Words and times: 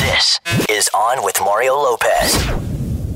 This 0.00 0.40
is 0.70 0.88
On 0.94 1.22
with 1.22 1.38
Mario 1.40 1.74
Lopez. 1.74 2.34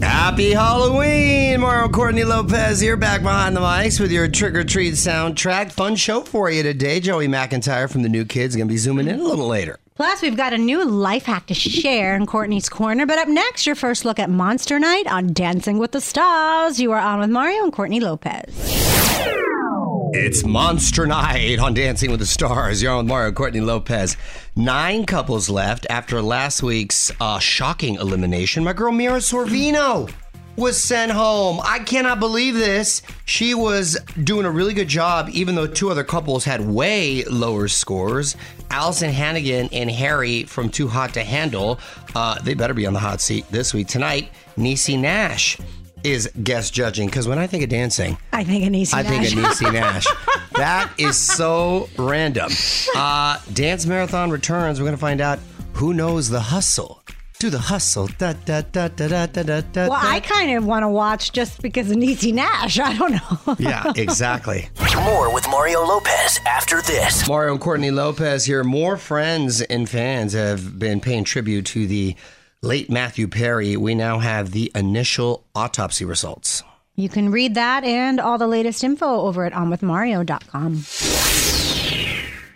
Happy 0.02 0.50
Halloween! 0.50 1.60
Mario 1.60 1.88
Courtney 1.88 2.24
Lopez 2.24 2.78
here, 2.78 2.98
back 2.98 3.22
behind 3.22 3.56
the 3.56 3.60
mics 3.60 3.98
with 3.98 4.12
your 4.12 4.28
trick 4.28 4.54
or 4.54 4.64
treat 4.64 4.92
soundtrack. 4.92 5.72
Fun 5.72 5.96
show 5.96 6.20
for 6.20 6.50
you 6.50 6.62
today. 6.62 7.00
Joey 7.00 7.26
McIntyre 7.26 7.90
from 7.90 8.02
the 8.02 8.10
New 8.10 8.26
Kids 8.26 8.54
going 8.54 8.68
to 8.68 8.72
be 8.72 8.76
zooming 8.76 9.08
in 9.08 9.18
a 9.18 9.24
little 9.24 9.46
later. 9.46 9.78
Plus, 9.94 10.20
we've 10.20 10.36
got 10.36 10.52
a 10.52 10.58
new 10.58 10.84
life 10.84 11.24
hack 11.24 11.46
to 11.46 11.54
share 11.54 12.14
in 12.16 12.26
Courtney's 12.26 12.68
Corner. 12.68 13.06
But 13.06 13.18
up 13.18 13.28
next, 13.28 13.64
your 13.64 13.76
first 13.76 14.04
look 14.04 14.18
at 14.18 14.28
Monster 14.28 14.78
Night 14.78 15.06
on 15.06 15.32
Dancing 15.32 15.78
with 15.78 15.92
the 15.92 16.02
Stars. 16.02 16.78
You 16.78 16.92
are 16.92 17.00
on 17.00 17.18
with 17.18 17.30
Mario 17.30 17.62
and 17.62 17.72
Courtney 17.72 18.00
Lopez. 18.00 18.44
It's 20.16 20.44
Monster 20.44 21.06
Night 21.06 21.58
on 21.58 21.74
Dancing 21.74 22.10
with 22.10 22.20
the 22.20 22.26
Stars. 22.26 22.80
You're 22.80 22.92
on 22.92 22.98
with 22.98 23.08
Mario 23.08 23.32
Courtney 23.32 23.60
Lopez. 23.60 24.16
Nine 24.56 25.04
couples 25.04 25.50
left 25.50 25.84
after 25.90 26.22
last 26.22 26.62
week's 26.62 27.10
uh, 27.20 27.40
shocking 27.40 27.96
elimination. 27.96 28.62
My 28.62 28.72
girl 28.72 28.92
Mira 28.92 29.18
Sorvino 29.18 30.08
was 30.54 30.80
sent 30.80 31.10
home. 31.10 31.58
I 31.64 31.80
cannot 31.80 32.20
believe 32.20 32.54
this. 32.54 33.02
She 33.24 33.54
was 33.54 33.98
doing 34.22 34.46
a 34.46 34.50
really 34.52 34.72
good 34.72 34.86
job, 34.86 35.28
even 35.32 35.56
though 35.56 35.66
two 35.66 35.90
other 35.90 36.04
couples 36.04 36.44
had 36.44 36.60
way 36.60 37.24
lower 37.24 37.66
scores. 37.66 38.36
Alyson 38.70 39.10
Hannigan 39.10 39.68
and 39.72 39.90
Harry 39.90 40.44
from 40.44 40.68
Too 40.68 40.86
Hot 40.86 41.14
to 41.14 41.24
Handle. 41.24 41.80
Uh, 42.14 42.38
they 42.40 42.54
better 42.54 42.74
be 42.74 42.86
on 42.86 42.92
the 42.92 43.00
hot 43.00 43.20
seat 43.20 43.44
this 43.50 43.74
week. 43.74 43.88
Tonight, 43.88 44.30
Niecy 44.56 44.96
Nash 44.96 45.58
is 46.04 46.30
guest 46.44 46.72
judging 46.72 47.08
because 47.08 47.26
when 47.26 47.40
I 47.40 47.48
think 47.48 47.64
of 47.64 47.70
dancing, 47.70 48.16
I 48.32 48.44
think 48.44 48.64
an 48.64 48.76
easy 48.76 48.96
I 48.96 49.02
think 49.02 49.26
of 49.26 49.32
Niecy 49.32 49.72
Nash. 49.72 50.06
That 50.56 50.92
is 50.98 51.16
so 51.18 51.88
random. 51.98 52.50
Uh, 52.94 53.38
Dance 53.52 53.86
Marathon 53.86 54.30
returns. 54.30 54.78
We're 54.78 54.84
going 54.84 54.96
to 54.96 55.00
find 55.00 55.20
out 55.20 55.40
who 55.72 55.94
knows 55.94 56.28
the 56.28 56.40
hustle. 56.40 57.02
Do 57.40 57.50
the 57.50 57.58
hustle. 57.58 58.06
Da, 58.18 58.34
da, 58.44 58.62
da, 58.62 58.88
da, 58.88 59.08
da, 59.08 59.26
da, 59.26 59.42
da, 59.42 59.60
da, 59.60 59.88
Well, 59.88 59.98
I 60.00 60.20
kind 60.20 60.56
of 60.56 60.64
want 60.64 60.84
to 60.84 60.88
watch 60.88 61.32
just 61.32 61.60
because 61.60 61.90
of 61.90 61.96
Niecy 61.96 62.32
Nash. 62.32 62.78
I 62.82 62.96
don't 62.96 63.12
know. 63.12 63.56
Yeah, 63.58 63.92
exactly. 63.96 64.68
More 64.94 65.34
with 65.34 65.46
Mario 65.48 65.80
Lopez 65.84 66.38
after 66.46 66.80
this. 66.82 67.28
Mario 67.28 67.52
and 67.52 67.60
Courtney 67.60 67.90
Lopez 67.90 68.44
here. 68.44 68.62
More 68.62 68.96
friends 68.96 69.60
and 69.60 69.88
fans 69.88 70.32
have 70.34 70.78
been 70.78 71.00
paying 71.00 71.24
tribute 71.24 71.66
to 71.66 71.86
the 71.88 72.14
late 72.62 72.88
Matthew 72.88 73.26
Perry. 73.26 73.76
We 73.76 73.94
now 73.96 74.20
have 74.20 74.52
the 74.52 74.70
initial 74.74 75.44
autopsy 75.54 76.04
results. 76.04 76.62
You 76.96 77.08
can 77.08 77.32
read 77.32 77.56
that 77.56 77.82
and 77.82 78.20
all 78.20 78.38
the 78.38 78.46
latest 78.46 78.84
info 78.84 79.22
over 79.22 79.44
at 79.44 79.52
onwithmario.com. 79.52 80.84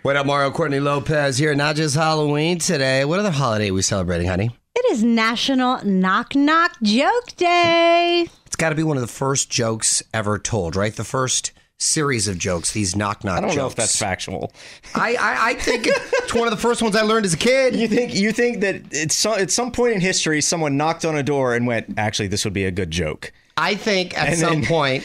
What 0.01 0.15
up, 0.15 0.25
Mario 0.25 0.49
Courtney 0.51 0.79
Lopez 0.79 1.37
here? 1.37 1.53
Not 1.53 1.75
just 1.75 1.93
Halloween 1.93 2.57
today. 2.57 3.03
What 3.03 3.19
other 3.19 3.31
holiday 3.31 3.69
are 3.69 3.73
we 3.73 3.81
celebrating, 3.81 4.27
honey? 4.27 4.51
It 4.75 4.93
is 4.93 5.03
National 5.03 5.83
Knock 5.83 6.35
Knock 6.35 6.77
Joke 6.81 7.35
Day. 7.35 8.27
It's 8.45 8.55
got 8.55 8.69
to 8.69 8.75
be 8.75 8.83
one 8.83 8.95
of 8.95 9.01
the 9.01 9.07
first 9.07 9.49
jokes 9.49 10.01
ever 10.13 10.39
told, 10.39 10.77
right? 10.77 10.95
The 10.95 11.03
first 11.03 11.51
series 11.77 12.29
of 12.29 12.37
jokes, 12.37 12.71
these 12.71 12.95
knock 12.95 13.25
knock 13.25 13.39
jokes. 13.39 13.39
I 13.39 13.41
don't 13.41 13.49
jokes. 13.49 13.57
know 13.57 13.67
if 13.67 13.75
that's 13.75 13.99
factual. 13.99 14.53
I, 14.95 15.15
I, 15.15 15.49
I 15.49 15.53
think 15.55 15.83
it's 15.87 16.33
one 16.33 16.47
of 16.47 16.51
the 16.51 16.61
first 16.61 16.81
ones 16.81 16.95
I 16.95 17.01
learned 17.01 17.25
as 17.25 17.33
a 17.33 17.37
kid. 17.37 17.75
You 17.75 17.89
think 17.89 18.15
you 18.15 18.31
think 18.31 18.61
that 18.61 18.83
it's 18.91 19.15
so, 19.15 19.35
at 19.35 19.51
some 19.51 19.73
point 19.73 19.95
in 19.95 19.99
history, 19.99 20.39
someone 20.39 20.77
knocked 20.77 21.03
on 21.03 21.17
a 21.17 21.23
door 21.23 21.55
and 21.55 21.67
went, 21.67 21.99
"Actually, 21.99 22.29
this 22.29 22.45
would 22.45 22.53
be 22.53 22.63
a 22.63 22.71
good 22.71 22.89
joke." 22.89 23.33
I 23.59 23.75
think 23.75 24.17
at 24.17 24.29
And 24.29 24.37
some 24.37 24.61
then- 24.61 24.65
point, 24.65 25.03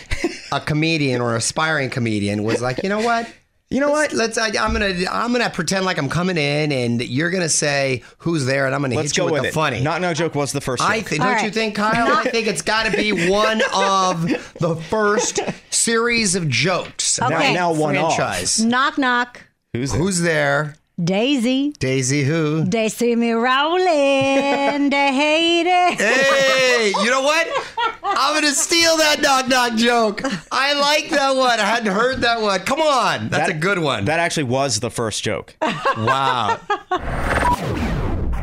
a 0.53 0.61
comedian 0.61 1.21
or 1.21 1.35
aspiring 1.37 1.91
comedian 1.91 2.45
was 2.45 2.63
like, 2.63 2.83
you 2.83 2.89
know 2.89 3.01
what? 3.01 3.31
You 3.71 3.81
know 3.81 3.91
what? 3.91 4.13
Let's. 4.13 4.39
I, 4.39 4.49
I'm 4.49 4.73
gonna. 4.73 4.95
I'm 5.11 5.33
gonna 5.33 5.51
pretend 5.51 5.85
like 5.85 5.99
I'm 5.99 6.09
coming 6.09 6.37
in, 6.37 6.71
and 6.71 7.03
you're 7.03 7.31
gonna 7.31 7.49
say 7.49 8.03
who's 8.19 8.47
there, 8.47 8.67
and 8.67 8.75
I'm 8.75 8.83
gonna 8.83 8.95
Let's 8.95 9.11
hit 9.11 9.17
you 9.17 9.23
go 9.23 9.33
with, 9.33 9.33
with 9.33 9.43
the 9.43 9.49
it. 9.49 9.55
funny. 9.55 9.81
Not 9.81 10.01
no 10.01 10.15
joke 10.15 10.37
was 10.37 10.53
the 10.53 10.61
first. 10.61 10.81
I 10.83 11.01
think. 11.01 11.23
All 11.23 11.35
Don't 11.35 11.43
you 11.45 11.51
think, 11.51 11.75
Kyle? 11.75 12.15
I 12.17 12.25
think 12.31 12.47
it's 12.47 12.63
got 12.63 12.87
to 12.87 12.97
be 12.97 13.29
one 13.29 13.63
of 13.75 14.29
the 14.61 14.77
first 14.91 15.41
series 15.71 16.37
of 16.37 16.49
jokes. 16.49 17.21
Okay. 17.21 17.53
now 17.55 17.73
one 17.73 17.97
off. 17.97 18.15
franchise. 18.15 18.65
Knock 18.65 18.97
knock. 18.99 19.41
Who's 19.73 19.91
there? 19.91 19.99
Who's 20.01 20.21
there? 20.21 20.77
Daisy. 21.03 21.73
Daisy 21.81 22.23
who? 22.23 22.63
They 22.65 22.89
see 22.89 23.17
me 23.17 23.33
rolling. 23.33 23.85
they 24.91 25.13
hate 25.13 25.67
it. 25.67 25.99
Hey, 26.01 26.93
you 27.03 27.11
know 27.11 27.21
what? 27.23 27.49
I'm 28.05 28.35
gonna 28.35 28.53
steal 28.53 28.97
that 28.99 29.21
knock 29.21 29.49
knock 29.49 29.75
joke. 29.77 30.23
I 30.53 30.73
like 30.75 31.11
that 31.11 31.35
one. 31.35 31.59
I 31.59 31.65
hadn't 31.65 31.93
heard 31.93 32.21
that 32.21 32.41
one. 32.41 32.61
Come 32.61 32.81
on, 32.81 33.29
that's 33.29 33.49
That- 33.49 33.57
a 33.57 33.59
good 33.59 33.81
one. 33.81 34.05
That 34.05 34.21
actually 34.21 34.45
was 34.45 34.79
the 34.79 34.91
first 34.91 35.25
joke. 35.25 35.57
wow. 35.61 36.61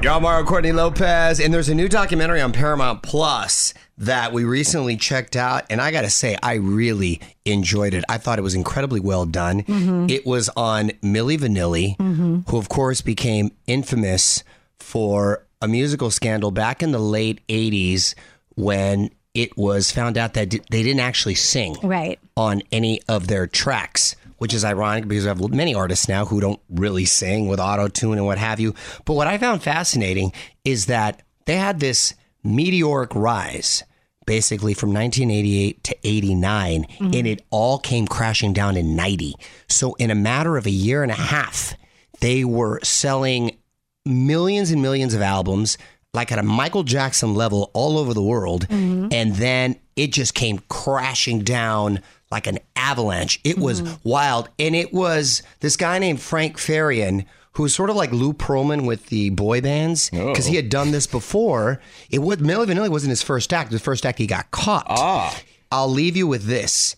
Y'all, 0.01 0.19
Mario 0.19 0.43
Courtney 0.43 0.71
Lopez, 0.71 1.39
and 1.39 1.53
there's 1.53 1.69
a 1.69 1.75
new 1.75 1.87
documentary 1.87 2.41
on 2.41 2.51
Paramount 2.51 3.03
Plus 3.03 3.71
that 3.99 4.33
we 4.33 4.43
recently 4.43 4.97
checked 4.97 5.35
out, 5.35 5.63
and 5.69 5.79
I 5.79 5.91
gotta 5.91 6.09
say, 6.09 6.35
I 6.41 6.55
really 6.55 7.21
enjoyed 7.45 7.93
it. 7.93 8.03
I 8.09 8.17
thought 8.17 8.39
it 8.39 8.41
was 8.41 8.55
incredibly 8.55 8.99
well 8.99 9.27
done. 9.27 9.61
Mm-hmm. 9.61 10.07
It 10.09 10.25
was 10.25 10.49
on 10.57 10.89
Milli 11.03 11.37
Vanilli, 11.37 11.97
mm-hmm. 11.97 12.39
who 12.49 12.57
of 12.57 12.67
course 12.67 13.01
became 13.01 13.51
infamous 13.67 14.43
for 14.79 15.45
a 15.61 15.67
musical 15.67 16.09
scandal 16.09 16.49
back 16.49 16.81
in 16.81 16.91
the 16.91 16.99
late 16.99 17.39
'80s 17.47 18.15
when 18.55 19.11
it 19.35 19.55
was 19.55 19.91
found 19.91 20.17
out 20.17 20.33
that 20.33 20.49
they 20.49 20.83
didn't 20.83 20.99
actually 20.99 21.35
sing 21.35 21.77
Right. 21.83 22.19
on 22.35 22.63
any 22.71 23.01
of 23.07 23.27
their 23.27 23.45
tracks, 23.45 24.15
which 24.41 24.55
is 24.55 24.65
ironic 24.65 25.07
because 25.07 25.23
we 25.23 25.27
have 25.27 25.53
many 25.53 25.75
artists 25.75 26.09
now 26.09 26.25
who 26.25 26.41
don't 26.41 26.59
really 26.67 27.05
sing 27.05 27.47
with 27.47 27.59
auto 27.59 27.87
tune 27.87 28.17
and 28.17 28.25
what 28.25 28.39
have 28.39 28.59
you. 28.59 28.73
But 29.05 29.13
what 29.13 29.27
I 29.27 29.37
found 29.37 29.61
fascinating 29.61 30.33
is 30.65 30.87
that 30.87 31.21
they 31.45 31.57
had 31.57 31.79
this 31.79 32.15
meteoric 32.43 33.13
rise 33.13 33.83
basically 34.25 34.73
from 34.73 34.91
1988 34.93 35.83
to 35.83 35.95
89 36.03 36.83
mm-hmm. 36.85 37.03
and 37.03 37.27
it 37.27 37.43
all 37.51 37.77
came 37.77 38.07
crashing 38.07 38.51
down 38.51 38.77
in 38.77 38.95
90 38.95 39.35
so 39.67 39.93
in 39.95 40.09
a 40.09 40.15
matter 40.15 40.57
of 40.57 40.65
a 40.65 40.71
year 40.71 41.03
and 41.03 41.11
a 41.11 41.15
half 41.15 41.75
they 42.19 42.43
were 42.43 42.79
selling 42.81 43.57
millions 44.05 44.71
and 44.71 44.81
millions 44.81 45.13
of 45.13 45.21
albums 45.21 45.77
like 46.13 46.31
at 46.31 46.39
a 46.39 46.43
Michael 46.43 46.83
Jackson 46.83 47.35
level 47.35 47.71
all 47.73 47.97
over 47.97 48.13
the 48.13 48.21
world 48.23 48.67
and 48.69 49.35
then 49.35 49.77
it 49.95 50.11
just 50.11 50.33
came 50.33 50.59
crashing 50.69 51.39
down 51.43 51.99
like 52.31 52.47
an 52.47 52.59
avalanche. 52.75 53.39
It 53.43 53.57
was 53.57 53.81
wild. 54.03 54.49
And 54.59 54.75
it 54.75 54.93
was 54.93 55.41
this 55.61 55.77
guy 55.77 55.99
named 55.99 56.21
Frank 56.21 56.57
Farian 56.57 57.25
who 57.53 57.63
was 57.63 57.75
sort 57.75 57.89
of 57.89 57.95
like 57.95 58.11
Lou 58.11 58.33
Pearlman 58.33 58.85
with 58.85 59.07
the 59.07 59.29
boy 59.31 59.61
bands 59.61 60.09
because 60.09 60.45
he 60.45 60.55
had 60.55 60.69
done 60.69 60.91
this 60.91 61.07
before. 61.07 61.81
It 62.09 62.19
was 62.19 62.37
Milli 62.37 62.65
Vanilli 62.67 62.89
wasn't 62.89 63.09
his 63.11 63.21
first 63.21 63.51
act. 63.53 63.71
The 63.71 63.79
first 63.79 64.05
act 64.05 64.17
he 64.19 64.27
got 64.27 64.51
caught. 64.51 64.85
Ah. 64.89 65.37
I'll 65.71 65.89
leave 65.89 66.15
you 66.17 66.27
with 66.27 66.43
this. 66.45 66.95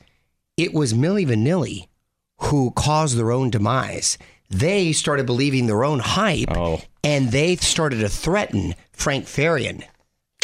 It 0.58 0.74
was 0.74 0.94
Milli 0.94 1.28
Vanilli 1.28 1.88
who 2.40 2.72
caused 2.72 3.18
their 3.18 3.32
own 3.32 3.50
demise. 3.52 4.18
They 4.50 4.92
started 4.92 5.26
believing 5.26 5.66
their 5.68 5.84
own 5.84 6.00
hype 6.00 6.50
Oh. 6.56 6.82
and 7.04 7.32
they 7.32 7.56
started 7.56 8.00
to 8.02 8.10
threaten 8.10 8.76
Frank 9.04 9.26
Farian 9.26 9.84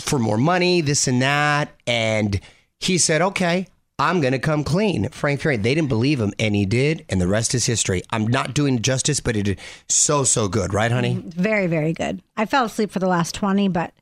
for 0.01 0.19
more 0.19 0.37
money, 0.37 0.81
this 0.81 1.07
and 1.07 1.21
that. 1.21 1.73
And 1.87 2.41
he 2.81 2.97
said, 2.97 3.21
okay, 3.21 3.67
I'm 3.97 4.19
going 4.19 4.33
to 4.33 4.39
come 4.39 4.65
clean. 4.65 5.07
Frank 5.07 5.39
Farian, 5.39 5.63
they 5.63 5.73
didn't 5.73 5.87
believe 5.87 6.19
him 6.19 6.33
and 6.37 6.53
he 6.53 6.65
did. 6.65 7.05
And 7.07 7.21
the 7.21 7.27
rest 7.27 7.55
is 7.55 7.65
history. 7.65 8.01
I'm 8.09 8.27
not 8.27 8.53
doing 8.53 8.81
justice, 8.81 9.21
but 9.21 9.37
it 9.37 9.43
did 9.43 9.59
so, 9.87 10.25
so 10.25 10.49
good. 10.49 10.73
Right, 10.73 10.91
honey? 10.91 11.23
Very, 11.25 11.67
very 11.67 11.93
good. 11.93 12.21
I 12.35 12.45
fell 12.45 12.65
asleep 12.65 12.91
for 12.91 12.99
the 12.99 13.07
last 13.07 13.33
20, 13.33 13.69
but 13.69 13.93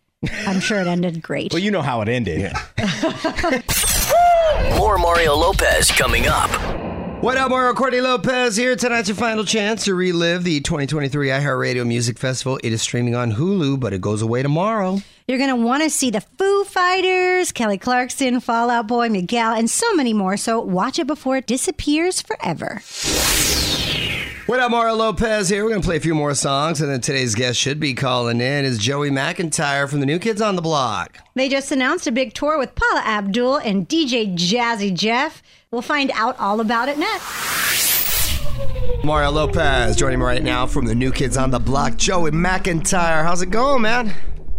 I'm 0.48 0.60
sure 0.60 0.80
it 0.82 0.88
ended 0.88 1.22
great. 1.22 1.54
Well, 1.58 1.62
you 1.62 1.70
know 1.70 1.84
how 1.84 2.02
it 2.02 2.10
ended. 2.10 2.52
More 4.76 4.98
Mario 4.98 5.36
Lopez 5.36 5.92
coming 5.92 6.26
up. 6.28 6.50
What 7.22 7.36
up, 7.36 7.50
Mario 7.50 7.74
Courtney 7.74 8.00
Lopez 8.00 8.56
here. 8.56 8.76
Tonight's 8.76 9.10
your 9.10 9.16
final 9.18 9.44
chance 9.44 9.86
to 9.86 9.96
relive 9.96 10.44
the 10.44 10.62
2023 10.62 11.30
iHeartRadio 11.30 11.86
Music 11.86 12.20
Festival. 12.20 12.60
It 12.64 12.72
is 12.72 12.84
streaming 12.84 13.16
on 13.16 13.34
Hulu, 13.34 13.80
but 13.80 13.92
it 13.92 14.02
goes 14.02 14.22
away 14.22 14.44
tomorrow. 14.44 15.00
You're 15.28 15.40
going 15.40 15.50
to 15.50 15.56
want 15.56 15.82
to 15.82 15.90
see 15.90 16.12
the 16.12 16.22
Foo 16.22 16.64
Fighters, 16.66 17.52
Kelly 17.52 17.80
Clarkson, 17.80 18.40
Fall 18.40 18.70
Out 18.70 18.86
Boy, 18.86 19.10
Miguel, 19.10 19.54
and 19.54 19.68
so 19.68 19.92
many 19.96 20.14
more. 20.14 20.38
So 20.38 20.62
watch 20.62 21.00
it 21.00 21.08
before 21.08 21.38
it 21.38 21.48
disappears 21.48 22.22
forever. 22.22 22.82
What 24.48 24.62
up, 24.62 24.72
Mario 24.72 24.96
Lopez 24.96 25.50
here. 25.50 25.66
We're 25.66 25.72
going 25.72 25.82
to 25.82 25.86
play 25.86 25.98
a 25.98 26.00
few 26.00 26.16
more 26.16 26.34
songs, 26.34 26.80
and 26.80 26.90
then 26.90 27.02
today's 27.02 27.36
guest 27.36 27.60
should 27.60 27.82
be 27.82 27.94
calling 27.94 28.40
in 28.40 28.64
is 28.64 28.78
Joey 28.78 29.10
McIntyre 29.10 29.90
from 29.90 30.00
the 30.00 30.06
New 30.06 30.20
Kids 30.20 30.42
on 30.42 30.56
the 30.56 30.62
Block. 30.62 31.18
They 31.36 31.50
just 31.50 31.70
announced 31.74 32.08
a 32.08 32.14
big 32.14 32.34
tour 32.34 32.58
with 32.58 32.74
Paula 32.74 33.02
Abdul 33.06 33.58
and 33.58 33.90
DJ 33.90 34.38
Jazzy 34.38 34.94
Jeff. 34.94 35.44
We'll 35.70 35.82
find 35.82 36.12
out 36.14 36.40
all 36.40 36.62
about 36.62 36.88
it 36.88 36.98
next. 36.98 38.42
Mario 39.04 39.32
Lopez 39.32 39.98
joining 39.98 40.20
me 40.20 40.24
right 40.26 40.42
now 40.42 40.66
from 40.66 40.86
the 40.86 40.96
New 40.96 41.12
Kids 41.12 41.36
on 41.36 41.52
the 41.52 41.60
Block, 41.60 41.98
Joey 41.98 42.32
McIntyre. 42.32 43.24
How's 43.24 43.42
it 43.42 43.50
going, 43.50 43.82
man? 43.82 44.14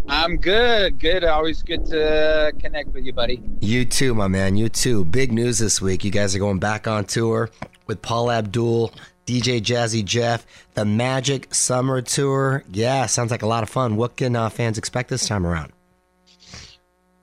I'm 0.06 0.36
good. 0.36 1.00
Good. 1.00 1.24
Always 1.24 1.62
good 1.62 1.86
to 1.86 2.52
connect 2.60 2.92
with 2.92 3.06
you, 3.06 3.14
buddy. 3.14 3.42
You 3.60 3.86
too, 3.86 4.14
my 4.14 4.28
man. 4.28 4.58
You 4.58 4.68
too. 4.68 5.06
Big 5.06 5.32
news 5.32 5.58
this 5.58 5.80
week. 5.80 6.04
You 6.04 6.10
guys 6.10 6.36
are 6.36 6.38
going 6.38 6.58
back 6.58 6.86
on 6.86 7.06
tour 7.06 7.48
with 7.86 8.02
Paula 8.02 8.36
Abdul, 8.38 8.92
DJ 9.28 9.60
Jazzy 9.60 10.02
Jeff, 10.02 10.46
the 10.72 10.86
Magic 10.86 11.54
Summer 11.54 12.00
Tour. 12.00 12.64
Yeah, 12.72 13.04
sounds 13.04 13.30
like 13.30 13.42
a 13.42 13.46
lot 13.46 13.62
of 13.62 13.68
fun. 13.68 13.96
What 13.96 14.16
can 14.16 14.34
uh, 14.34 14.48
fans 14.48 14.78
expect 14.78 15.10
this 15.10 15.28
time 15.28 15.46
around? 15.46 15.70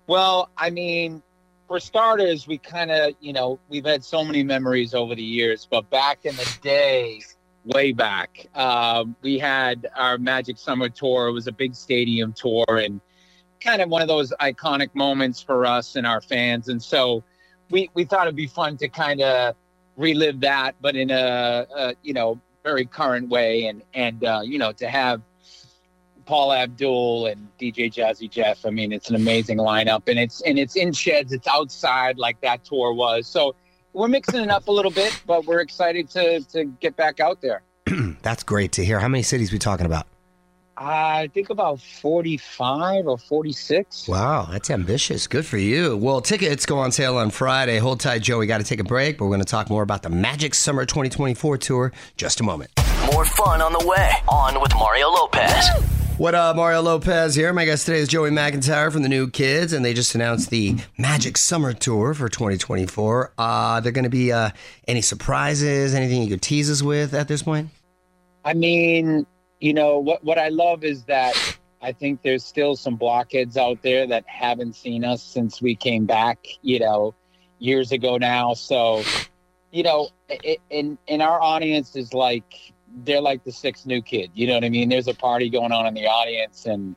Well, 0.06 0.52
I 0.56 0.70
mean, 0.70 1.24
for 1.68 1.80
starters, 1.80 2.48
we 2.48 2.60
kind 2.60 2.92
of, 2.92 3.16
you 3.22 3.34
know, 3.34 3.60
we've 3.70 3.88
had 3.88 4.04
so 4.04 4.24
many 4.24 4.44
memories 4.44 4.94
over 4.94 5.16
the 5.16 5.24
years, 5.24 5.68
but 5.68 5.90
back 5.90 6.26
in 6.26 6.36
the 6.36 6.58
day, 6.62 7.22
way 7.64 7.92
back, 7.92 8.46
um, 8.54 9.16
we 9.24 9.40
had 9.40 9.88
our 9.96 10.20
Magic 10.20 10.60
Summer 10.60 10.90
Tour. 10.90 11.30
It 11.30 11.32
was 11.32 11.48
a 11.48 11.52
big 11.52 11.74
stadium 11.74 12.34
tour 12.34 12.66
and 12.70 13.02
kind 13.60 13.82
of 13.82 13.90
one 13.90 14.04
of 14.04 14.08
those 14.08 14.32
iconic 14.40 14.94
moments 14.94 15.42
for 15.42 15.66
us 15.66 15.96
and 15.96 16.06
our 16.06 16.22
fans. 16.22 16.68
And 16.68 16.84
so 16.84 17.24
we, 17.72 17.90
we 17.96 18.06
thought 18.06 18.28
it'd 18.28 18.36
be 18.36 18.46
fun 18.46 18.78
to 18.78 18.90
kind 18.90 19.22
of 19.22 19.56
relive 19.98 20.42
that, 20.42 20.76
but 20.82 20.96
in 20.96 21.12
a, 21.12 21.68
a 21.76 21.96
you 22.04 22.14
know 22.14 22.40
very 22.64 22.86
current 22.86 23.30
way, 23.30 23.66
and 23.66 23.82
and 23.94 24.24
uh, 24.24 24.42
you 24.44 24.58
know 24.58 24.72
to 24.74 24.88
have 24.88 25.22
Paula 26.26 26.58
Abdul 26.60 27.28
and 27.28 27.48
DJ 27.60 27.92
Jazzy 27.92 28.30
Jeff. 28.30 28.66
I 28.66 28.70
mean, 28.70 28.92
it's 28.92 29.10
an 29.10 29.16
amazing 29.16 29.58
lineup, 29.58 30.08
and 30.08 30.20
it's 30.20 30.42
and 30.42 30.58
it's 30.58 30.76
in 30.76 30.94
sheds, 30.94 31.32
it's 31.32 31.48
outside 31.48 32.18
like 32.18 32.42
that 32.42 32.66
tour 32.66 32.94
was. 32.94 33.28
So 33.28 33.56
we're 33.94 34.08
mixing 34.08 34.42
it 34.42 34.50
up 34.50 34.68
a 34.68 34.72
little 34.72 34.92
bit, 34.92 35.22
but 35.26 35.46
we're 35.46 35.62
excited 35.62 36.10
to 36.12 36.42
to 36.42 36.66
get 36.80 36.96
back 36.96 37.20
out 37.20 37.42
there. 37.42 37.62
That's 38.22 38.44
great 38.44 38.72
to 38.74 38.86
hear. 38.86 39.00
How 39.00 39.08
many 39.08 39.24
cities 39.24 39.52
we 39.52 39.60
talking 39.60 39.86
about? 39.86 40.08
I 40.78 41.30
think 41.34 41.50
about 41.50 41.80
forty 41.80 42.38
five 42.38 43.08
or 43.08 43.18
forty 43.18 43.54
six. 43.54 44.08
Wow, 44.08 44.48
that's 44.52 44.70
ambitious. 44.70 45.28
Good 45.28 45.46
for 45.46 45.58
you. 45.58 45.96
Well, 45.96 46.22
tickets 46.22 46.66
go 46.66 46.78
on 46.78 46.92
sale 46.92 47.18
on 47.18 47.30
Friday. 47.30 47.78
Hold 47.80 48.02
tight, 48.02 48.22
Joe. 48.22 48.40
We 48.40 48.48
got 48.48 48.58
to 48.58 48.66
take 48.66 48.80
a 48.80 48.84
break, 48.84 49.18
but 49.18 49.26
we're 49.26 49.32
going 49.32 49.40
to 49.40 49.46
talk 49.46 49.70
more 49.70 49.84
about 49.84 50.04
the 50.04 50.10
Magic 50.10 50.54
Summer 50.54 50.86
2024 50.86 51.58
tour 51.58 51.94
just 52.18 52.40
a 52.40 52.44
moment. 52.44 52.72
More 53.14 53.26
fun 53.26 53.62
on 53.62 53.72
the 53.72 53.86
way. 53.88 54.12
On 54.28 54.60
with 54.60 54.74
Mario 54.76 55.10
Lopez. 55.10 55.70
What 56.18 56.34
up, 56.34 56.56
Mario 56.56 56.82
Lopez 56.82 57.36
here. 57.36 57.52
My 57.52 57.66
guest 57.66 57.86
today 57.86 58.00
is 58.00 58.08
Joey 58.08 58.30
McIntyre 58.30 58.90
from 58.90 59.04
the 59.04 59.10
New 59.10 59.30
Kids, 59.30 59.74
and 59.74 59.84
they 59.84 59.94
just 59.94 60.16
announced 60.16 60.50
the 60.50 60.78
Magic 60.98 61.36
Summer 61.38 61.74
Tour 61.74 62.14
for 62.14 62.30
2024. 62.30 63.34
Uh, 63.38 63.82
there 63.82 63.92
going 63.92 64.04
to 64.06 64.10
be 64.10 64.32
uh, 64.32 64.52
any 64.88 65.02
surprises, 65.02 65.94
anything 65.94 66.22
you 66.22 66.30
could 66.30 66.42
tease 66.42 66.72
us 66.72 66.82
with 66.82 67.14
at 67.14 67.28
this 67.28 67.44
point? 67.44 67.70
I 68.46 68.54
mean, 68.54 69.26
you 69.60 69.74
know 69.74 70.00
what 70.00 70.24
what 70.24 70.38
I 70.38 70.50
love 70.50 70.84
is 70.84 71.04
that 71.06 71.36
I 71.82 71.92
think 71.92 72.24
there's 72.24 72.44
still 72.44 72.76
some 72.76 72.96
blockheads 72.96 73.58
out 73.58 73.84
there 73.84 74.08
that 74.08 74.24
haven't 74.28 74.76
seen 74.76 75.06
us 75.06 75.22
since 75.22 75.62
we 75.62 75.76
came 75.76 76.06
back, 76.06 76.48
you 76.64 76.80
know, 76.80 77.14
years 77.60 77.92
ago 77.92 78.18
now. 78.18 78.56
So, 78.56 79.04
you 79.72 79.84
know, 79.84 80.10
in 80.70 80.98
in 81.08 81.22
our 81.22 81.42
audience 81.42 81.96
is 81.96 82.14
like 82.14 82.74
they're 83.04 83.22
like 83.22 83.44
the 83.44 83.52
six 83.52 83.86
new 83.86 84.02
kid. 84.02 84.32
You 84.34 84.48
know 84.48 84.56
what 84.56 84.64
I 84.64 84.70
mean? 84.70 84.90
There's 84.90 85.08
a 85.08 85.14
party 85.14 85.50
going 85.50 85.72
on 85.72 85.86
in 85.86 85.94
the 85.94 86.08
audience, 86.08 86.66
and 86.66 86.96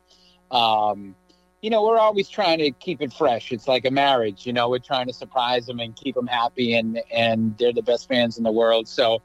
um, 0.50 1.14
you 1.60 1.70
know, 1.70 1.82
we're 1.82 1.98
always 1.98 2.28
trying 2.28 2.58
to 2.60 2.70
keep 2.70 3.02
it 3.02 3.12
fresh. 3.12 3.52
It's 3.52 3.68
like 3.68 3.84
a 3.84 3.90
marriage. 3.90 4.46
You 4.46 4.52
know, 4.54 4.70
we're 4.70 4.78
trying 4.78 5.06
to 5.08 5.12
surprise 5.12 5.66
them 5.66 5.80
and 5.80 5.94
keep 5.96 6.14
them 6.14 6.26
happy, 6.26 6.74
and 6.74 7.00
and 7.12 7.56
they're 7.58 7.72
the 7.72 7.82
best 7.82 8.08
fans 8.08 8.38
in 8.38 8.44
the 8.44 8.52
world. 8.52 8.88
So, 8.88 9.20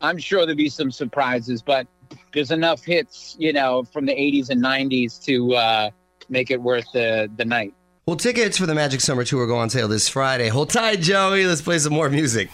I'm 0.00 0.18
sure 0.18 0.40
there'll 0.40 0.56
be 0.56 0.68
some 0.68 0.90
surprises, 0.92 1.60
but 1.62 1.88
there's 2.34 2.50
enough 2.50 2.84
hits, 2.84 3.36
you 3.38 3.52
know, 3.52 3.84
from 3.84 4.06
the 4.06 4.12
80s 4.14 4.50
and 4.50 4.62
90s 4.62 5.22
to 5.24 5.54
uh, 5.54 5.90
make 6.28 6.50
it 6.50 6.60
worth 6.60 6.86
the 6.92 7.30
the 7.36 7.44
night. 7.44 7.72
Well, 8.06 8.16
tickets 8.16 8.56
for 8.56 8.64
the 8.66 8.74
Magic 8.74 9.00
Summer 9.02 9.22
Tour 9.24 9.46
go 9.46 9.58
on 9.58 9.68
sale 9.68 9.86
this 9.88 10.08
Friday. 10.08 10.48
Hold 10.48 10.70
tight, 10.70 11.00
Joey. 11.00 11.44
Let's 11.46 11.60
play 11.60 11.78
some 11.78 11.92
more 11.92 12.08
music. 12.08 12.48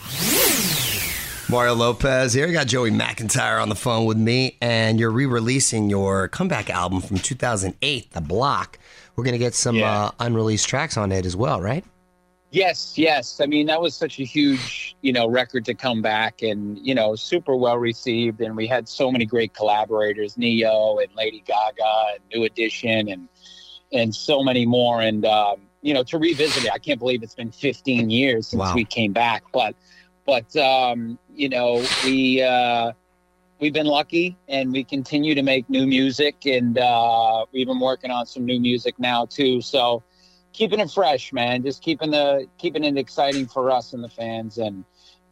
Mario 1.48 1.74
Lopez 1.74 2.32
here. 2.32 2.50
Got 2.50 2.66
Joey 2.66 2.90
McIntyre 2.90 3.62
on 3.62 3.68
the 3.68 3.74
phone 3.76 4.06
with 4.06 4.16
me, 4.16 4.56
and 4.60 4.98
you're 4.98 5.10
re-releasing 5.10 5.90
your 5.90 6.26
comeback 6.28 6.70
album 6.70 7.00
from 7.00 7.18
2008, 7.18 8.10
The 8.12 8.20
Block. 8.20 8.78
We're 9.14 9.24
gonna 9.24 9.38
get 9.38 9.54
some 9.54 9.76
Yeah. 9.76 10.06
uh, 10.06 10.10
unreleased 10.20 10.68
tracks 10.68 10.96
on 10.96 11.12
it 11.12 11.24
as 11.26 11.36
well, 11.36 11.60
right? 11.60 11.84
Yes, 12.54 12.96
yes. 12.96 13.40
I 13.40 13.46
mean, 13.46 13.66
that 13.66 13.80
was 13.80 13.96
such 13.96 14.20
a 14.20 14.22
huge, 14.22 14.94
you 15.00 15.12
know, 15.12 15.26
record 15.26 15.64
to 15.64 15.74
come 15.74 16.02
back 16.02 16.40
and, 16.40 16.78
you 16.86 16.94
know, 16.94 17.16
super 17.16 17.56
well 17.56 17.76
received. 17.78 18.40
And 18.40 18.56
we 18.56 18.68
had 18.68 18.88
so 18.88 19.10
many 19.10 19.26
great 19.26 19.54
collaborators, 19.54 20.38
Ne-Yo 20.38 20.98
and 20.98 21.12
Lady 21.16 21.42
Gaga 21.44 22.12
and 22.14 22.20
New 22.32 22.44
Edition 22.44 23.08
and 23.08 23.28
and 23.92 24.14
so 24.14 24.44
many 24.44 24.66
more. 24.66 25.00
And 25.00 25.24
um, 25.26 25.62
you 25.82 25.94
know, 25.94 26.04
to 26.04 26.16
revisit 26.16 26.64
it, 26.64 26.70
I 26.72 26.78
can't 26.78 27.00
believe 27.00 27.24
it's 27.24 27.34
been 27.34 27.50
15 27.50 28.08
years 28.08 28.46
since 28.46 28.60
Wow. 28.60 28.74
we 28.76 28.84
came 28.84 29.12
back. 29.12 29.42
But 29.52 29.74
but 30.24 30.54
um, 30.56 31.18
you 31.34 31.48
know, 31.48 31.84
we 32.04 32.40
uh 32.40 32.92
we've 33.58 33.72
been 33.74 33.86
lucky 33.86 34.36
and 34.46 34.70
we 34.70 34.84
continue 34.84 35.34
to 35.34 35.42
make 35.42 35.68
new 35.68 35.88
music 35.88 36.46
and 36.46 36.78
uh 36.78 37.46
we've 37.52 37.66
been 37.66 37.80
working 37.80 38.12
on 38.12 38.26
some 38.26 38.44
new 38.44 38.60
music 38.60 38.96
now 39.00 39.26
too. 39.26 39.60
So 39.60 40.04
keeping 40.54 40.80
it 40.80 40.90
fresh, 40.90 41.32
man. 41.34 41.62
Just 41.62 41.82
keeping 41.82 42.10
the 42.12 42.46
keeping 42.56 42.84
it 42.84 42.96
exciting 42.96 43.46
for 43.46 43.70
us 43.70 43.92
and 43.92 44.02
the 44.02 44.08
fans, 44.08 44.56
and 44.56 44.84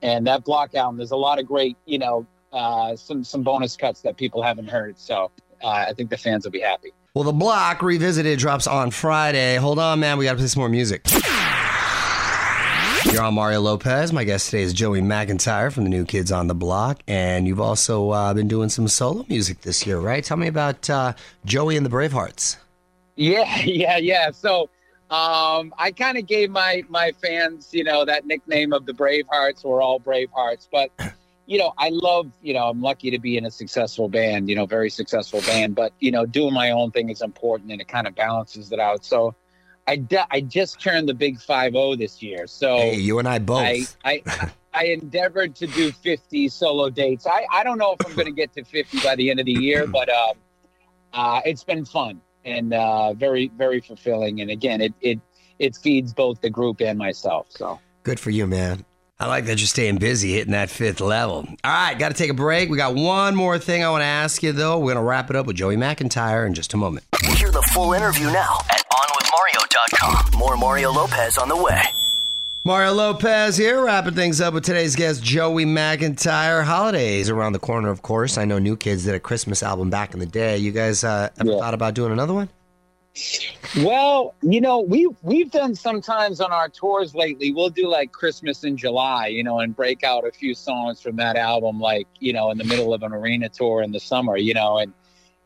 and 0.02 0.26
that 0.26 0.44
block 0.44 0.74
album. 0.74 0.98
There's 0.98 1.12
a 1.12 1.16
lot 1.16 1.38
of 1.38 1.46
great, 1.46 1.78
you 1.86 1.98
know, 1.98 2.26
uh, 2.52 2.94
some 2.96 3.24
some 3.24 3.42
bonus 3.42 3.74
cuts 3.76 4.02
that 4.02 4.18
people 4.18 4.42
haven't 4.42 4.68
heard. 4.68 4.98
So 4.98 5.30
uh, 5.62 5.68
I 5.68 5.94
think 5.94 6.10
the 6.10 6.18
fans 6.18 6.44
will 6.44 6.52
be 6.52 6.60
happy. 6.60 6.92
Well, 7.14 7.24
The 7.24 7.32
Block 7.32 7.82
Revisited 7.82 8.38
drops 8.38 8.66
on 8.66 8.90
Friday. 8.90 9.56
Hold 9.56 9.78
on, 9.78 10.00
man. 10.00 10.16
We 10.16 10.24
got 10.24 10.32
to 10.32 10.38
play 10.38 10.46
some 10.46 10.60
more 10.60 10.70
music. 10.70 11.06
You're 13.12 13.22
on 13.22 13.34
Mario 13.34 13.60
Lopez. 13.60 14.14
My 14.14 14.24
guest 14.24 14.46
today 14.46 14.62
is 14.62 14.72
Joey 14.72 15.02
McIntyre 15.02 15.70
from 15.70 15.84
the 15.84 15.90
New 15.90 16.06
Kids 16.06 16.32
on 16.32 16.46
the 16.46 16.54
Block. 16.54 17.02
And 17.06 17.46
you've 17.46 17.60
also 17.60 18.10
uh, 18.10 18.32
been 18.32 18.48
doing 18.48 18.70
some 18.70 18.88
solo 18.88 19.26
music 19.28 19.60
this 19.60 19.86
year, 19.86 19.98
right? 19.98 20.24
Tell 20.24 20.38
me 20.38 20.46
about 20.46 20.88
uh, 20.88 21.12
Joey 21.44 21.76
and 21.76 21.84
the 21.84 21.90
Bravehearts. 21.90 22.56
Yeah, 23.16 23.56
yeah, 23.64 23.98
yeah. 23.98 24.30
So 24.30 24.70
um, 25.12 25.74
I 25.76 25.92
kind 25.92 26.16
of 26.16 26.26
gave 26.26 26.50
my 26.50 26.84
my 26.88 27.12
fans, 27.12 27.68
you 27.72 27.84
know, 27.84 28.06
that 28.06 28.26
nickname 28.26 28.72
of 28.72 28.86
the 28.86 28.94
Bravehearts. 28.94 29.62
We're 29.62 29.82
all 29.82 30.00
Bravehearts, 30.00 30.68
but 30.72 30.90
you 31.46 31.58
know, 31.58 31.74
I 31.76 31.90
love, 31.90 32.32
you 32.40 32.54
know, 32.54 32.70
I'm 32.70 32.80
lucky 32.80 33.10
to 33.10 33.18
be 33.18 33.36
in 33.36 33.44
a 33.44 33.50
successful 33.50 34.08
band, 34.08 34.48
you 34.48 34.56
know, 34.56 34.64
very 34.64 34.88
successful 34.88 35.42
band. 35.42 35.74
But 35.74 35.92
you 36.00 36.10
know, 36.10 36.24
doing 36.24 36.54
my 36.54 36.70
own 36.70 36.92
thing 36.92 37.10
is 37.10 37.20
important, 37.20 37.70
and 37.70 37.78
it 37.78 37.88
kind 37.88 38.06
of 38.06 38.14
balances 38.14 38.72
it 38.72 38.80
out. 38.80 39.04
So 39.04 39.34
I 39.86 39.96
de- 39.96 40.26
I 40.30 40.40
just 40.40 40.80
turned 40.80 41.10
the 41.10 41.14
big 41.14 41.38
five 41.38 41.72
zero 41.72 41.94
this 41.94 42.22
year. 42.22 42.46
So 42.46 42.74
Hey, 42.78 42.94
you 42.94 43.18
and 43.18 43.28
I 43.28 43.38
both. 43.38 43.60
I, 43.60 43.86
I 44.02 44.22
I 44.72 44.84
endeavored 44.84 45.54
to 45.56 45.66
do 45.66 45.92
50 45.92 46.48
solo 46.48 46.88
dates. 46.88 47.26
I, 47.26 47.44
I 47.52 47.62
don't 47.64 47.76
know 47.76 47.92
if 47.92 48.06
I'm 48.06 48.14
going 48.14 48.24
to 48.24 48.32
get 48.32 48.54
to 48.54 48.64
50 48.64 49.00
by 49.00 49.14
the 49.16 49.28
end 49.28 49.38
of 49.38 49.44
the 49.44 49.52
year, 49.52 49.86
but 49.86 50.08
um, 50.08 50.38
uh, 51.12 51.42
it's 51.44 51.62
been 51.62 51.84
fun 51.84 52.22
and 52.44 52.72
uh, 52.72 53.12
very 53.14 53.50
very 53.56 53.80
fulfilling. 53.80 54.40
And 54.40 54.50
again, 54.50 54.80
it 54.80 54.94
it 55.00 55.20
it 55.58 55.76
feeds 55.76 56.12
both 56.12 56.40
the 56.40 56.50
group 56.50 56.80
and 56.80 56.98
myself. 56.98 57.46
So 57.50 57.78
Good 58.02 58.18
for 58.18 58.30
you, 58.30 58.46
man. 58.46 58.84
I 59.20 59.26
like 59.26 59.44
that 59.44 59.60
you're 59.60 59.68
staying 59.68 59.98
busy 59.98 60.32
hitting 60.32 60.50
that 60.50 60.68
fifth 60.68 61.00
level. 61.00 61.46
All 61.62 61.72
right, 61.72 61.96
got 61.96 62.08
to 62.08 62.14
take 62.14 62.30
a 62.30 62.34
break. 62.34 62.68
We 62.68 62.76
got 62.76 62.96
one 62.96 63.36
more 63.36 63.56
thing 63.56 63.84
I 63.84 63.90
want 63.90 64.02
to 64.02 64.06
ask 64.06 64.42
you, 64.42 64.50
though. 64.50 64.78
We're 64.78 64.94
going 64.94 64.96
to 64.96 65.02
wrap 65.02 65.30
it 65.30 65.36
up 65.36 65.46
with 65.46 65.54
Joey 65.54 65.76
McIntyre 65.76 66.44
in 66.44 66.54
just 66.54 66.74
a 66.74 66.76
moment. 66.76 67.06
Hear 67.36 67.52
the 67.52 67.62
full 67.72 67.92
interview 67.92 68.26
now 68.32 68.56
at 68.70 68.84
OnWithMario.com. 68.90 70.40
More 70.40 70.56
Mario 70.56 70.90
Lopez 70.90 71.38
on 71.38 71.48
the 71.48 71.56
way. 71.56 71.82
Mario 72.64 72.92
Lopez 72.92 73.56
here, 73.56 73.84
wrapping 73.84 74.14
things 74.14 74.40
up 74.40 74.54
with 74.54 74.64
today's 74.64 74.94
guest, 74.94 75.20
Joey 75.22 75.64
McIntyre. 75.64 76.62
Holidays 76.62 77.28
around 77.28 77.54
the 77.54 77.58
corner, 77.58 77.88
of 77.88 78.02
course. 78.02 78.38
I 78.38 78.44
know 78.44 78.60
New 78.60 78.76
Kids 78.76 79.04
did 79.04 79.16
a 79.16 79.20
Christmas 79.20 79.64
album 79.64 79.90
back 79.90 80.14
in 80.14 80.20
the 80.20 80.26
day. 80.26 80.58
You 80.58 80.70
guys 80.70 81.02
uh, 81.02 81.30
ever 81.40 81.50
Yeah. 81.50 81.58
thought 81.58 81.74
about 81.74 81.94
doing 81.94 82.12
another 82.12 82.32
one? 82.34 82.48
Well, 83.78 84.34
you 84.42 84.60
know, 84.60 84.78
we 84.80 85.08
we've 85.22 85.50
done 85.50 85.74
sometimes 85.74 86.40
on 86.40 86.52
our 86.52 86.68
tours 86.68 87.14
lately. 87.16 87.52
We'll 87.52 87.68
do 87.68 87.88
like 87.88 88.12
Christmas 88.12 88.62
in 88.64 88.76
July, 88.76 89.26
you 89.26 89.42
know, 89.42 89.58
and 89.58 89.74
break 89.74 90.04
out 90.04 90.24
a 90.26 90.30
few 90.30 90.54
songs 90.54 91.00
from 91.02 91.16
that 91.16 91.36
album, 91.36 91.80
like 91.80 92.06
you 92.20 92.32
know, 92.32 92.50
in 92.52 92.58
the 92.58 92.64
middle 92.64 92.94
of 92.94 93.02
an 93.02 93.12
arena 93.12 93.48
tour 93.48 93.82
in 93.82 93.90
the 93.92 94.00
summer, 94.00 94.36
you 94.36 94.54
know, 94.54 94.78
and 94.78 94.94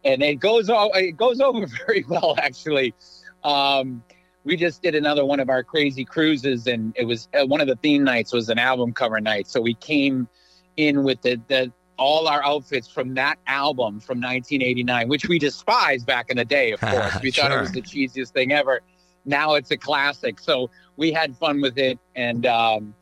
and 0.04 0.22
it 0.22 0.36
goes 0.36 0.68
it 0.70 1.16
goes 1.16 1.40
over 1.40 1.66
very 1.86 2.04
well 2.08 2.34
actually. 2.38 2.94
Um, 3.42 4.02
we 4.46 4.56
just 4.56 4.80
did 4.80 4.94
another 4.94 5.24
one 5.24 5.40
of 5.40 5.50
our 5.50 5.64
crazy 5.64 6.04
cruises, 6.04 6.68
and 6.68 6.94
it 6.96 7.04
was 7.04 7.28
uh, 7.34 7.44
one 7.44 7.60
of 7.60 7.66
the 7.66 7.74
theme 7.76 8.04
nights 8.04 8.32
was 8.32 8.48
an 8.48 8.60
album 8.60 8.92
cover 8.92 9.20
night. 9.20 9.48
So 9.48 9.60
we 9.60 9.74
came 9.74 10.28
in 10.76 11.02
with 11.02 11.20
the 11.22 11.40
the 11.48 11.72
all 11.98 12.28
our 12.28 12.44
outfits 12.44 12.86
from 12.86 13.14
that 13.14 13.38
album 13.48 13.98
from 13.98 14.18
1989, 14.20 15.08
which 15.08 15.28
we 15.28 15.40
despised 15.40 16.06
back 16.06 16.30
in 16.30 16.36
the 16.36 16.44
day. 16.44 16.70
Of 16.70 16.80
course, 16.92 17.20
we 17.20 17.32
thought 17.32 17.50
it 17.50 17.60
was 17.60 17.72
the 17.72 17.82
cheesiest 17.82 18.30
thing 18.30 18.52
ever. 18.52 18.82
Now 19.24 19.54
it's 19.54 19.72
a 19.72 19.76
classic. 19.76 20.38
So 20.38 20.70
we 20.96 21.10
had 21.10 21.36
fun 21.36 21.60
with 21.60 21.76
it, 21.76 21.98
and 22.14 22.46
um, 22.46 22.94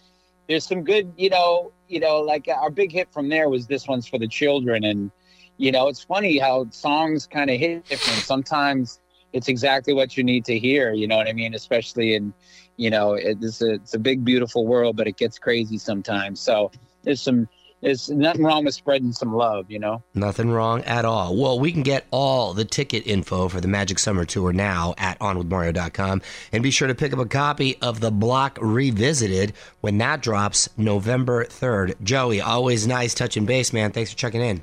there's 0.48 0.66
some 0.66 0.82
good, 0.82 1.12
you 1.18 1.28
know, 1.28 1.72
you 1.88 2.00
know, 2.00 2.20
like 2.20 2.48
our 2.48 2.70
big 2.70 2.90
hit 2.90 3.12
from 3.12 3.28
there 3.28 3.50
was 3.50 3.66
this 3.66 3.86
one's 3.86 4.08
for 4.08 4.18
the 4.18 4.28
children, 4.28 4.82
and 4.82 5.10
you 5.58 5.72
know, 5.72 5.88
it's 5.88 6.02
funny 6.02 6.38
how 6.38 6.70
songs 6.70 7.26
kind 7.26 7.50
of 7.50 7.60
hit 7.60 7.84
different. 7.84 8.20
Sometimes 8.20 9.00
it's 9.34 9.48
exactly 9.48 9.92
what 9.92 10.16
you 10.16 10.22
need 10.22 10.44
to 10.46 10.58
hear. 10.58 10.92
You 10.92 11.08
know 11.08 11.16
what 11.16 11.28
I 11.28 11.32
mean? 11.32 11.54
Especially 11.54 12.14
in, 12.14 12.32
you 12.76 12.88
know, 12.88 13.14
it's 13.14 13.60
a, 13.60 13.74
it's 13.74 13.92
a 13.92 13.98
big, 13.98 14.24
beautiful 14.24 14.64
world, 14.64 14.96
but 14.96 15.08
it 15.08 15.16
gets 15.16 15.38
crazy 15.38 15.76
sometimes. 15.76 16.40
So 16.40 16.70
there's 17.02 17.20
some, 17.20 17.48
there's 17.82 18.08
nothing 18.08 18.44
wrong 18.44 18.64
with 18.64 18.74
spreading 18.74 19.12
some 19.12 19.34
love. 19.34 19.70
You 19.70 19.80
know. 19.80 20.02
Nothing 20.14 20.50
wrong 20.50 20.84
at 20.84 21.04
all. 21.04 21.36
Well, 21.36 21.58
we 21.58 21.72
can 21.72 21.82
get 21.82 22.06
all 22.12 22.54
the 22.54 22.64
ticket 22.64 23.06
info 23.06 23.48
for 23.48 23.60
the 23.60 23.68
Magic 23.68 23.98
Summer 23.98 24.24
Tour 24.24 24.52
now 24.52 24.94
at 24.98 25.18
onwithmario.com. 25.18 26.22
And 26.52 26.62
be 26.62 26.70
sure 26.70 26.88
to 26.88 26.94
pick 26.94 27.12
up 27.12 27.18
a 27.18 27.26
copy 27.26 27.76
of 27.82 28.00
The 28.00 28.12
Block 28.12 28.56
Revisited 28.62 29.52
when 29.80 29.98
that 29.98 30.22
drops 30.22 30.68
November 30.78 31.44
3rd. 31.44 32.00
Joey, 32.02 32.40
always 32.40 32.86
nice 32.86 33.14
touching 33.14 33.46
base, 33.46 33.72
man. 33.72 33.90
Thanks 33.90 34.12
for 34.12 34.16
checking 34.16 34.40
in. 34.40 34.62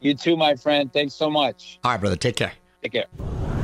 You 0.00 0.14
too, 0.14 0.36
my 0.36 0.54
friend. 0.54 0.92
Thanks 0.92 1.14
so 1.14 1.28
much. 1.28 1.80
All 1.82 1.90
right, 1.90 2.00
brother. 2.00 2.16
Take 2.16 2.36
care. 2.36 2.52
Take 2.82 2.92
care. 2.92 3.63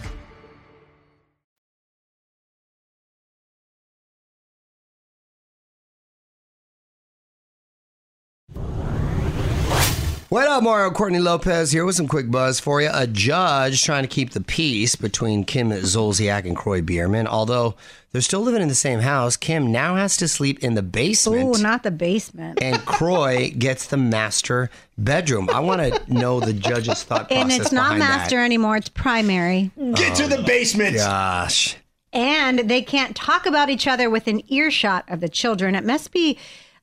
What 10.31 10.47
up, 10.47 10.63
Mario 10.63 10.91
Courtney 10.91 11.19
Lopez 11.19 11.73
here 11.73 11.83
with 11.83 11.97
some 11.97 12.07
quick 12.07 12.31
buzz 12.31 12.57
for 12.57 12.81
you. 12.81 12.89
A 12.93 13.05
judge 13.05 13.83
trying 13.83 14.03
to 14.03 14.07
keep 14.07 14.29
the 14.29 14.39
peace 14.39 14.95
between 14.95 15.43
Kim 15.43 15.71
Zolciak 15.71 16.45
and 16.45 16.55
Kroy 16.55 16.81
Biermann. 16.81 17.27
Although 17.27 17.75
they're 18.13 18.21
still 18.21 18.39
living 18.39 18.61
in 18.61 18.69
the 18.69 18.73
same 18.73 19.01
house, 19.01 19.35
Kim 19.35 19.73
now 19.73 19.97
has 19.97 20.15
to 20.15 20.29
sleep 20.29 20.63
in 20.63 20.75
the 20.75 20.81
basement. 20.81 21.57
Ooh, 21.57 21.61
not 21.61 21.83
the 21.83 21.91
basement. 21.91 22.59
and 22.61 22.79
Kroy 22.85 23.49
gets 23.57 23.87
the 23.87 23.97
master 23.97 24.69
bedroom. 24.97 25.49
I 25.49 25.59
want 25.59 25.81
to 25.81 26.13
know 26.13 26.39
the 26.39 26.53
judge's 26.53 27.03
thought 27.03 27.27
process. 27.27 27.43
And 27.43 27.51
it's 27.51 27.73
not 27.73 27.97
master 27.97 28.37
That. 28.37 28.45
anymore, 28.45 28.77
it's 28.77 28.87
primary. 28.87 29.71
Get 29.95 30.15
to 30.15 30.27
the 30.27 30.37
oh, 30.37 30.43
basement. 30.43 30.95
Gosh. 30.95 31.75
And 32.13 32.69
they 32.69 32.81
can't 32.81 33.17
talk 33.17 33.45
about 33.45 33.69
each 33.69 33.85
other 33.85 34.09
within 34.09 34.43
earshot 34.49 35.03
of 35.09 35.19
the 35.19 35.27
children. 35.27 35.75
It 35.75 35.83
must 35.83 36.13
be 36.13 36.39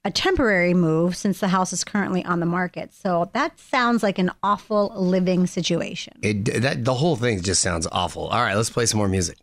a 0.08 0.10
temporary 0.10 0.72
move 0.72 1.14
since 1.14 1.38
the 1.38 1.48
house 1.48 1.70
is 1.70 1.84
currently 1.84 2.24
on 2.24 2.40
the 2.40 2.46
market. 2.46 2.94
So 2.94 3.28
that 3.34 3.60
sounds 3.60 4.02
like 4.02 4.18
an 4.18 4.30
awful 4.42 4.90
living 4.96 5.46
situation. 5.46 6.14
It, 6.22 6.62
that, 6.62 6.86
the 6.86 6.94
whole 6.94 7.14
thing 7.14 7.42
just 7.42 7.60
sounds 7.60 7.86
awful. 7.92 8.28
All 8.28 8.40
right, 8.40 8.54
let's 8.54 8.70
play 8.70 8.86
some 8.86 8.96
more 8.96 9.08
music. 9.08 9.36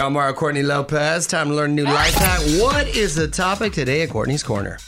I'm 0.00 0.14
Mario 0.14 0.32
Courtney 0.32 0.62
Lopez. 0.62 1.26
Time 1.26 1.48
to 1.48 1.54
learn 1.54 1.72
a 1.72 1.74
new 1.74 1.84
life 1.84 2.14
hack. 2.14 2.40
What 2.58 2.86
is 2.88 3.14
the 3.14 3.28
topic 3.28 3.74
today 3.74 4.00
at 4.00 4.08
Courtney's 4.08 4.42
Corner? 4.42 4.78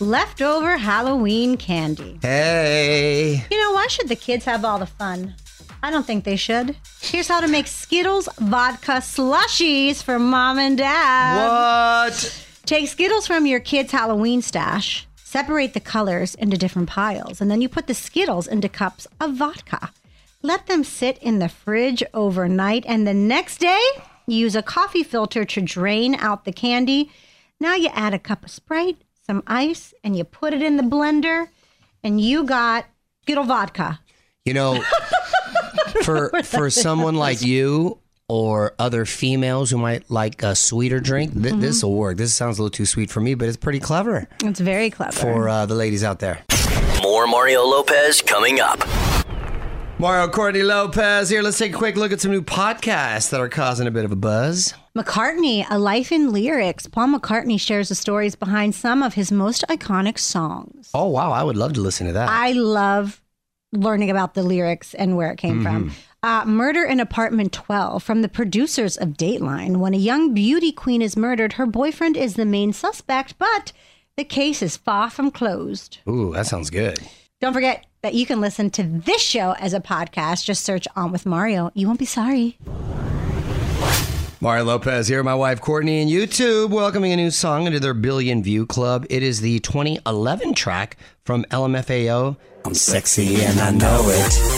Leftover 0.00 0.76
Halloween 0.76 1.56
candy. 1.56 2.18
Hey. 2.20 3.44
You 3.48 3.60
know, 3.60 3.72
why 3.72 3.86
should 3.86 4.08
the 4.08 4.16
kids 4.16 4.44
have 4.46 4.64
all 4.64 4.80
the 4.80 4.86
fun? 4.86 5.36
I 5.84 5.92
don't 5.92 6.04
think 6.04 6.24
they 6.24 6.36
should. 6.36 6.74
Here's 7.00 7.28
how 7.28 7.40
to 7.40 7.46
make 7.46 7.68
Skittles 7.68 8.28
vodka 8.40 9.02
slushies 9.02 10.02
for 10.02 10.18
mom 10.18 10.58
and 10.58 10.76
dad. 10.76 12.08
What? 12.10 12.43
Take 12.66 12.88
Skittles 12.88 13.26
from 13.26 13.44
your 13.44 13.60
kids' 13.60 13.92
Halloween 13.92 14.40
stash, 14.40 15.06
separate 15.16 15.74
the 15.74 15.80
colors 15.80 16.34
into 16.34 16.56
different 16.56 16.88
piles, 16.88 17.42
and 17.42 17.50
then 17.50 17.60
you 17.60 17.68
put 17.68 17.86
the 17.86 17.94
Skittles 17.94 18.46
into 18.46 18.70
cups 18.70 19.06
of 19.20 19.34
vodka. 19.34 19.92
Let 20.40 20.66
them 20.66 20.82
sit 20.82 21.18
in 21.18 21.40
the 21.40 21.50
fridge 21.50 22.02
overnight, 22.14 22.84
and 22.86 23.06
the 23.06 23.12
next 23.12 23.58
day, 23.58 23.82
you 24.26 24.38
use 24.38 24.56
a 24.56 24.62
coffee 24.62 25.02
filter 25.02 25.44
to 25.44 25.60
drain 25.60 26.14
out 26.14 26.46
the 26.46 26.52
candy. 26.52 27.10
Now 27.60 27.74
you 27.74 27.90
add 27.92 28.14
a 28.14 28.18
cup 28.18 28.44
of 28.44 28.50
Sprite, 28.50 28.96
some 29.26 29.42
ice, 29.46 29.92
and 30.02 30.16
you 30.16 30.24
put 30.24 30.54
it 30.54 30.62
in 30.62 30.78
the 30.78 30.82
blender, 30.82 31.48
and 32.02 32.18
you 32.18 32.44
got 32.44 32.86
Skittle 33.22 33.44
vodka. 33.44 34.00
You 34.46 34.54
know, 34.54 34.82
for 36.02 36.30
for 36.42 36.70
someone 36.70 37.14
like 37.14 37.42
you 37.42 37.98
or 38.28 38.74
other 38.78 39.04
females 39.04 39.70
who 39.70 39.76
might 39.78 40.10
like 40.10 40.42
a 40.42 40.54
sweeter 40.54 41.00
drink, 41.00 41.32
th- 41.32 41.44
Mm-hmm. 41.44 41.60
this 41.60 41.82
will 41.82 41.94
work. 41.94 42.16
This 42.16 42.34
sounds 42.34 42.58
a 42.58 42.62
little 42.62 42.70
too 42.74 42.86
sweet 42.86 43.10
for 43.10 43.20
me, 43.20 43.34
but 43.34 43.48
it's 43.48 43.56
pretty 43.56 43.80
clever 43.80 44.26
It's 44.42 44.60
very 44.60 44.90
clever. 44.90 45.12
for 45.12 45.48
uh, 45.48 45.66
the 45.66 45.74
ladies 45.74 46.02
out 46.02 46.20
there. 46.20 46.42
More 47.02 47.26
Mario 47.26 47.62
Lopez 47.62 48.22
coming 48.22 48.60
up. 48.60 48.82
Mario 49.98 50.26
Courtney 50.28 50.62
Lopez 50.62 51.28
here. 51.28 51.40
Let's 51.42 51.58
take 51.58 51.72
a 51.74 51.76
quick 51.78 51.96
look 51.96 52.12
at 52.12 52.20
some 52.20 52.30
new 52.32 52.42
podcasts 52.42 53.30
that 53.30 53.40
are 53.40 53.48
causing 53.48 53.86
a 53.86 53.90
bit 53.90 54.04
of 54.04 54.10
a 54.12 54.16
buzz. 54.16 54.74
McCartney, 54.96 55.64
A 55.70 55.78
Life 55.78 56.10
in 56.10 56.32
Lyrics. 56.32 56.86
Paul 56.86 57.08
McCartney 57.08 57.60
shares 57.60 57.90
the 57.90 57.94
stories 57.94 58.34
behind 58.34 58.74
some 58.74 59.02
of 59.02 59.14
his 59.14 59.30
most 59.30 59.64
iconic 59.68 60.18
songs. 60.18 60.90
Oh 60.94 61.08
wow, 61.08 61.30
I 61.30 61.42
would 61.44 61.56
love 61.56 61.74
to 61.74 61.80
listen 61.80 62.06
to 62.08 62.12
that. 62.14 62.28
I 62.28 62.52
love 62.52 63.20
learning 63.72 64.10
about 64.10 64.34
the 64.34 64.42
lyrics 64.42 64.94
and 64.94 65.16
where 65.16 65.30
it 65.30 65.36
came 65.38 65.62
from. 65.62 65.92
Uh, 66.24 66.42
Murder 66.46 66.82
in 66.82 67.00
Apartment 67.00 67.52
12 67.52 68.02
from 68.02 68.22
the 68.22 68.30
producers 68.30 68.96
of 68.96 69.10
Dateline. 69.10 69.76
When 69.76 69.92
a 69.92 69.98
young 69.98 70.32
beauty 70.32 70.72
queen 70.72 71.02
is 71.02 71.18
murdered, 71.18 71.52
her 71.52 71.66
boyfriend 71.66 72.16
is 72.16 72.32
the 72.32 72.46
main 72.46 72.72
suspect, 72.72 73.38
but 73.38 73.72
the 74.16 74.24
case 74.24 74.62
is 74.62 74.74
far 74.74 75.10
from 75.10 75.30
closed. 75.30 75.98
Ooh, 76.08 76.32
that 76.32 76.46
sounds 76.46 76.70
good. 76.70 76.98
Don't 77.42 77.52
forget 77.52 77.84
that 78.00 78.14
you 78.14 78.24
can 78.24 78.40
listen 78.40 78.70
to 78.70 78.82
this 78.84 79.20
show 79.20 79.54
as 79.58 79.74
a 79.74 79.80
podcast. 79.80 80.46
Just 80.46 80.64
search 80.64 80.88
On 80.96 81.12
with 81.12 81.26
Mario. 81.26 81.70
You 81.74 81.88
won't 81.88 81.98
be 81.98 82.06
sorry. 82.06 82.56
Mario 84.40 84.64
Lopez 84.64 85.08
here, 85.08 85.22
my 85.22 85.34
wife 85.34 85.60
Courtney, 85.60 86.00
and 86.00 86.10
YouTube 86.10 86.70
welcoming 86.70 87.12
a 87.12 87.16
new 87.16 87.30
song 87.30 87.66
into 87.66 87.80
their 87.80 87.92
Billion 87.92 88.42
View 88.42 88.64
Club. 88.64 89.04
It 89.10 89.22
is 89.22 89.42
the 89.42 89.58
2011 89.58 90.54
track 90.54 90.96
from 91.22 91.44
LMFAO. 91.50 92.38
I'm 92.64 92.74
sexy 92.74 93.44
and 93.44 93.60
I 93.60 93.70
know 93.72 94.00
it. 94.06 94.53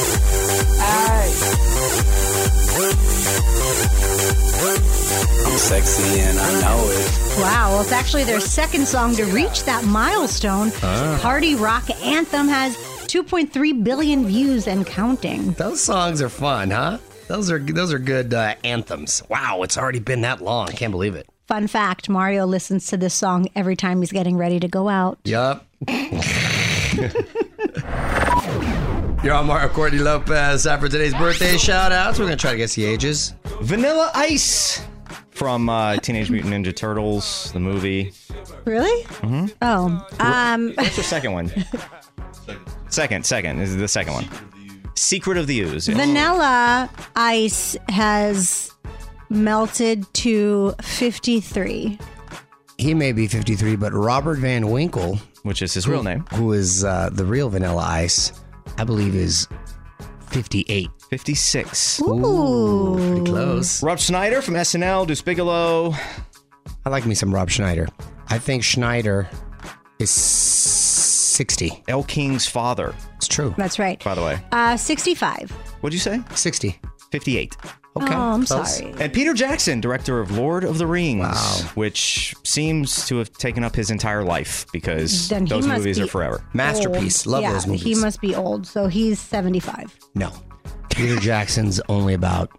Sexy 5.57 6.21
and 6.21 6.39
I 6.39 6.61
know 6.61 6.85
it. 6.89 7.41
Wow, 7.41 7.71
well, 7.71 7.81
it's 7.81 7.93
actually 7.93 8.25
their 8.25 8.41
second 8.41 8.87
song 8.87 9.15
to 9.17 9.25
reach 9.27 9.65
that 9.65 9.85
milestone. 9.85 10.71
Ah. 10.83 11.19
Party 11.23 11.55
Rock 11.55 11.89
Anthem 12.03 12.49
has 12.49 12.77
2.3 13.07 13.83
billion 13.85 14.27
views 14.27 14.67
and 14.67 14.87
counting. 14.87 15.53
Those 15.53 15.81
songs 15.83 16.21
are 16.21 16.29
fun, 16.29 16.71
huh? 16.71 16.99
Those 17.29 17.51
are 17.51 17.59
those 17.59 17.93
are 17.93 17.99
good 17.99 18.33
uh, 18.35 18.55
anthems. 18.63 19.23
Wow, 19.29 19.63
it's 19.63 19.77
already 19.77 19.99
been 19.99 20.21
that 20.21 20.41
long. 20.43 20.69
I 20.69 20.73
can't 20.73 20.93
believe 20.93 21.15
it. 21.17 21.29
Fun 21.49 21.67
fact 21.67 22.09
Mario 22.09 22.47
listens 22.47 22.87
to 22.89 22.97
this 22.97 23.15
song 23.15 23.49
every 23.55 23.77
time 23.77 24.01
he's 24.01 24.13
getting 24.13 24.37
ready 24.37 24.61
to 24.61 24.69
go 24.69 24.89
out. 24.89 25.19
Yup. 25.25 25.67
You're 29.25 29.35
on 29.35 29.47
Mario 29.47 29.69
Courtney 29.69 29.99
Lopez. 29.99 30.65
Time 30.65 30.81
for 30.81 30.89
today's 30.89 31.15
birthday 31.15 31.57
shout 31.57 31.91
outs. 31.93 32.19
We're 32.19 32.27
going 32.27 32.39
to 32.39 32.41
try 32.41 32.53
to 32.53 32.57
guess 32.57 32.75
the 32.75 32.85
ages. 32.85 33.35
Vanilla 33.61 34.11
Ice 34.15 34.81
from 35.31 35.69
uh, 35.69 35.97
Teenage 35.99 36.31
Mutant 36.31 36.53
Ninja 36.55 36.75
Turtles, 36.75 37.53
the 37.53 37.61
movie. 37.61 38.13
Really? 38.65 39.05
Mm-hmm. 39.05 39.47
Oh, 39.63 40.07
um, 40.21 40.73
What's 40.77 40.97
the 40.97 41.03
second 41.03 41.33
one? 41.33 41.53
second, 42.89 43.27
second 43.27 43.61
is 43.61 43.77
the 43.77 43.89
second 43.89 44.15
one. 44.15 44.29
Secret 44.95 45.37
of 45.37 45.47
the 45.47 45.61
Ooze. 45.61 45.89
yes. 45.89 45.97
Vanilla 45.97 46.91
Ice 47.17 47.77
has 47.89 48.73
melted 49.29 50.05
to 50.15 50.75
53. 50.83 51.99
He 52.79 52.95
may 52.95 53.13
be 53.13 53.27
53, 53.27 53.77
but 53.77 53.93
Robert 53.93 54.39
Van 54.39 54.69
Winkle, 54.71 55.19
which 55.43 55.63
is 55.63 55.75
his 55.75 55.87
real 55.89 56.03
name, 56.03 56.25
who 56.35 56.53
is 56.53 56.85
uh, 56.85 57.11
the 57.13 57.25
real 57.25 57.49
Vanilla 57.49 57.83
Ice, 57.83 58.33
I 58.79 58.85
believe 58.85 59.15
is 59.15 59.49
58. 60.29 60.91
56. 61.11 62.01
Ooh, 62.03 62.97
pretty 62.99 63.25
close. 63.31 63.83
Rob 63.83 63.99
Schneider 63.99 64.43
from 64.43 64.55
SNL, 64.55 65.07
Deuce 65.07 65.23
Bigalow. 65.23 65.95
I 66.85 66.89
like 66.89 67.07
me 67.07 67.15
some 67.15 67.35
Rob 67.35 67.51
Schneider. 67.51 67.89
I 68.29 68.39
think 68.39 68.65
Schneider 68.65 69.29
is 69.99 70.11
60. 70.11 71.85
Elle 71.89 72.03
King's 72.05 72.47
father. 72.47 72.95
It's 73.17 73.29
true. 73.29 73.55
That's 73.57 73.79
right. 73.79 74.03
By 74.03 74.15
the 74.15 74.23
way. 74.23 74.39
Uh, 74.53 74.77
65. 74.77 75.51
What'd 75.81 75.95
you 75.95 76.01
say? 76.01 76.21
60. 76.35 76.79
58. 77.13 77.57
Okay. 77.97 78.15
Oh, 78.15 78.33
I'm 78.35 78.45
close. 78.45 78.77
sorry. 78.79 78.95
And 78.99 79.13
Peter 79.13 79.33
Jackson, 79.33 79.81
director 79.81 80.21
of 80.21 80.37
Lord 80.37 80.65
of 80.65 80.77
the 80.77 80.87
Rings, 80.87 81.63
which 81.75 82.35
seems 82.45 83.07
to 83.07 83.17
have 83.17 83.33
taken 83.33 83.65
up 83.65 83.75
his 83.75 83.91
entire 83.91 84.23
life 84.23 84.67
because 84.71 85.31
Then 85.31 85.47
he 85.47 85.51
those 85.51 85.67
must 85.67 85.79
movies 85.79 85.99
be 85.99 86.05
are 86.05 86.09
forever. 86.09 86.45
Masterpiece. 86.53 87.27
Old. 87.27 87.33
Love 87.33 87.43
yeah, 87.43 87.53
those 87.53 87.67
movies. 87.67 87.83
He 87.83 87.95
must 87.95 88.21
be 88.21 88.35
old, 88.35 88.67
so 88.67 88.87
he's 88.87 89.19
75. 89.19 89.97
No. 90.15 90.31
Peter 90.97 91.17
Jackson's 91.17 91.79
only 91.91 92.15
about 92.15 92.51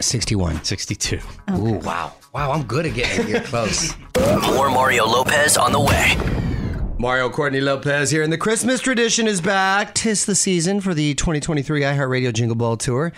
61. 0.00 0.64
62. 0.64 1.18
Ooh, 1.50 1.74
wow. 1.80 2.14
Wow, 2.32 2.52
I'm 2.52 2.62
good 2.62 2.86
at 2.86 2.94
getting 2.94 3.26
here 3.26 3.42
close. 3.42 3.92
More 4.46 4.70
Mario 4.70 5.04
Lopez 5.04 5.58
on 5.58 5.70
the 5.70 5.80
way. 5.80 6.16
Mario 6.98 7.28
Courtney 7.28 7.60
Lopez 7.60 8.10
here, 8.10 8.22
and 8.22 8.32
the 8.32 8.38
Christmas 8.38 8.80
tradition 8.80 9.26
is 9.26 9.42
back. 9.42 9.94
Tis 9.94 10.24
the 10.24 10.34
season 10.34 10.80
for 10.80 10.94
the 10.94 11.12
2023 11.12 11.82
iHeartRadio 11.82 12.32
Jingle 12.32 12.56
Ball 12.56 12.78
Tour. 12.78 13.12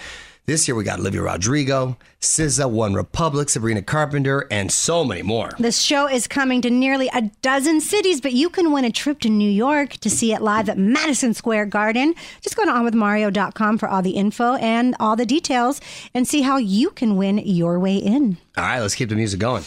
This 0.46 0.68
year 0.68 0.76
we 0.76 0.84
got 0.84 1.00
Olivia 1.00 1.22
Rodrigo, 1.22 1.96
SZA, 2.20 2.70
OneRepublic, 2.70 3.50
Sabrina 3.50 3.82
Carpenter, 3.82 4.46
and 4.48 4.70
so 4.70 5.02
many 5.02 5.22
more. 5.22 5.50
This 5.58 5.82
show 5.82 6.08
is 6.08 6.28
coming 6.28 6.62
to 6.62 6.70
nearly 6.70 7.10
a 7.12 7.22
dozen 7.42 7.80
cities, 7.80 8.20
but 8.20 8.32
you 8.32 8.48
can 8.48 8.70
win 8.70 8.84
a 8.84 8.92
trip 8.92 9.18
to 9.20 9.28
New 9.28 9.50
York 9.50 9.94
to 9.94 10.08
see 10.08 10.32
it 10.32 10.40
live 10.40 10.68
at 10.68 10.78
Madison 10.78 11.34
Square 11.34 11.66
Garden. 11.66 12.14
Just 12.42 12.54
go 12.54 12.64
to 12.64 12.70
onwithmario.com 12.70 13.78
for 13.78 13.88
all 13.88 14.02
the 14.02 14.12
info 14.12 14.54
and 14.54 14.94
all 15.00 15.16
the 15.16 15.26
details 15.26 15.80
and 16.14 16.28
see 16.28 16.42
how 16.42 16.58
you 16.58 16.90
can 16.90 17.16
win 17.16 17.38
your 17.38 17.80
way 17.80 17.96
in. 17.96 18.36
All 18.56 18.62
right, 18.62 18.78
let's 18.78 18.94
keep 18.94 19.08
the 19.08 19.16
music 19.16 19.40
going. 19.40 19.64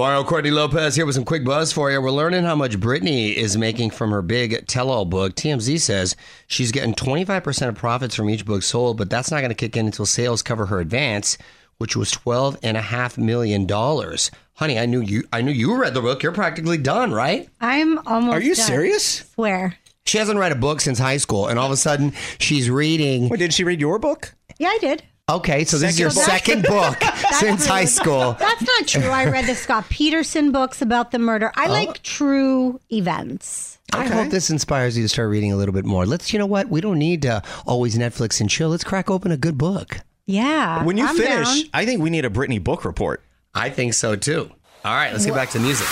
Mario 0.00 0.24
Courtney 0.24 0.50
Lopez 0.50 0.96
here 0.96 1.04
with 1.04 1.14
some 1.14 1.26
quick 1.26 1.44
buzz 1.44 1.74
for 1.74 1.90
you. 1.90 2.00
We're 2.00 2.10
learning 2.10 2.44
how 2.44 2.54
much 2.54 2.80
Britney 2.80 3.34
is 3.34 3.58
making 3.58 3.90
from 3.90 4.12
her 4.12 4.22
big 4.22 4.66
tell-all 4.66 5.04
book. 5.04 5.34
TMZ 5.34 5.78
says 5.78 6.16
she's 6.46 6.72
getting 6.72 6.94
25% 6.94 7.68
of 7.68 7.74
profits 7.74 8.14
from 8.14 8.30
each 8.30 8.46
book 8.46 8.62
sold, 8.62 8.96
but 8.96 9.10
that's 9.10 9.30
not 9.30 9.40
going 9.40 9.50
to 9.50 9.54
kick 9.54 9.76
in 9.76 9.84
until 9.84 10.06
sales 10.06 10.40
cover 10.40 10.64
her 10.64 10.80
advance, 10.80 11.36
which 11.76 11.96
was 11.96 12.10
twelve 12.10 12.56
and 12.62 12.78
a 12.78 12.80
half 12.80 13.18
million 13.18 13.66
dollars. 13.66 14.30
Honey, 14.54 14.78
I 14.78 14.86
knew 14.86 15.02
you. 15.02 15.24
I 15.34 15.42
knew 15.42 15.52
you 15.52 15.78
read 15.78 15.92
the 15.92 16.00
book. 16.00 16.22
You're 16.22 16.32
practically 16.32 16.78
done, 16.78 17.12
right? 17.12 17.50
I'm 17.60 17.98
almost. 18.06 18.34
Are 18.34 18.40
you 18.40 18.54
done. 18.54 18.64
serious? 18.64 19.04
Swear. 19.34 19.76
She 20.06 20.16
hasn't 20.16 20.38
read 20.38 20.50
a 20.50 20.56
book 20.56 20.80
since 20.80 20.98
high 20.98 21.18
school, 21.18 21.46
and 21.46 21.58
all 21.58 21.66
of 21.66 21.72
a 21.72 21.76
sudden 21.76 22.14
she's 22.38 22.70
reading. 22.70 23.28
Wait, 23.28 23.36
did 23.36 23.52
she 23.52 23.64
read 23.64 23.82
your 23.82 23.98
book? 23.98 24.34
Yeah, 24.56 24.68
I 24.68 24.78
did. 24.80 25.02
Okay, 25.30 25.64
so 25.64 25.78
this 25.78 25.92
is 25.92 26.00
your 26.00 26.10
Second 26.10 26.62
second 26.62 26.62
book 26.68 27.00
since 27.34 27.64
high 27.64 27.84
school. 27.84 28.34
That's 28.38 28.62
not 28.62 28.88
true. 28.88 29.10
I 29.10 29.26
read 29.26 29.46
the 29.46 29.54
Scott 29.54 29.88
Peterson 29.88 30.50
books 30.50 30.82
about 30.82 31.12
the 31.12 31.20
murder. 31.20 31.52
I 31.54 31.68
oh. 31.68 31.70
like 31.70 32.02
true 32.02 32.80
events. 32.90 33.78
I 33.92 34.06
hope 34.06 34.30
this 34.30 34.50
inspires 34.50 34.96
you 34.96 35.04
to 35.04 35.08
start 35.08 35.30
reading 35.30 35.52
a 35.52 35.56
little 35.56 35.72
bit 35.72 35.84
more. 35.84 36.04
Let's, 36.04 36.32
you 36.32 36.38
know 36.40 36.46
what? 36.46 36.68
We 36.68 36.80
don't 36.80 36.98
need 36.98 37.22
to 37.22 37.42
always 37.64 37.96
Netflix 37.96 38.40
and 38.40 38.50
chill. 38.50 38.70
Let's 38.70 38.82
crack 38.82 39.08
open 39.08 39.30
a 39.30 39.36
good 39.36 39.56
book. 39.56 39.98
Yeah. 40.26 40.82
When 40.82 40.96
you 40.96 41.06
I'm 41.06 41.16
finish, 41.16 41.62
down. 41.62 41.70
I 41.74 41.84
think 41.84 42.02
we 42.02 42.10
need 42.10 42.24
a 42.24 42.30
Britney 42.30 42.62
book 42.62 42.84
report. 42.84 43.22
I 43.54 43.70
think 43.70 43.94
so 43.94 44.16
too. 44.16 44.50
All 44.84 44.94
right, 44.94 45.12
let's 45.12 45.26
get 45.26 45.34
back 45.34 45.50
to 45.50 45.60
music. 45.60 45.86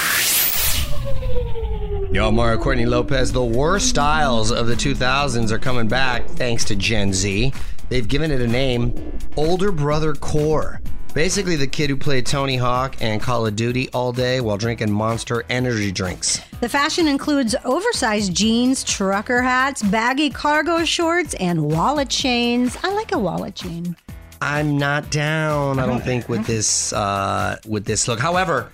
Yo, 2.10 2.30
Mario 2.30 2.60
Courtney 2.60 2.86
Lopez, 2.86 3.32
the 3.32 3.44
worst 3.44 3.88
styles 3.88 4.50
of 4.50 4.66
the 4.66 4.74
2000s 4.74 5.50
are 5.50 5.58
coming 5.58 5.86
back 5.86 6.26
thanks 6.26 6.64
to 6.64 6.74
Gen 6.74 7.12
Z. 7.12 7.52
They've 7.88 8.06
given 8.06 8.30
it 8.30 8.40
a 8.40 8.46
name 8.46 9.18
Older 9.36 9.72
Brother 9.72 10.14
Core. 10.14 10.80
Basically, 11.14 11.56
the 11.56 11.66
kid 11.66 11.90
who 11.90 11.96
played 11.96 12.26
Tony 12.26 12.56
Hawk 12.56 12.96
and 13.00 13.20
Call 13.20 13.46
of 13.46 13.56
Duty 13.56 13.88
all 13.90 14.12
day 14.12 14.40
while 14.40 14.58
drinking 14.58 14.92
monster 14.92 15.42
energy 15.48 15.90
drinks. 15.90 16.40
The 16.60 16.68
fashion 16.68 17.08
includes 17.08 17.56
oversized 17.64 18.34
jeans, 18.34 18.84
trucker 18.84 19.42
hats, 19.42 19.82
baggy 19.82 20.30
cargo 20.30 20.84
shorts, 20.84 21.34
and 21.34 21.64
wallet 21.64 22.10
chains. 22.10 22.76
I 22.84 22.92
like 22.92 23.12
a 23.12 23.18
wallet 23.18 23.54
chain. 23.54 23.96
I'm 24.40 24.78
not 24.78 25.10
down. 25.10 25.78
I 25.78 25.86
don't 25.86 26.02
think 26.02 26.28
with 26.28 26.46
this 26.46 26.92
uh, 26.92 27.56
with 27.66 27.84
this 27.84 28.06
look. 28.06 28.20
However, 28.20 28.70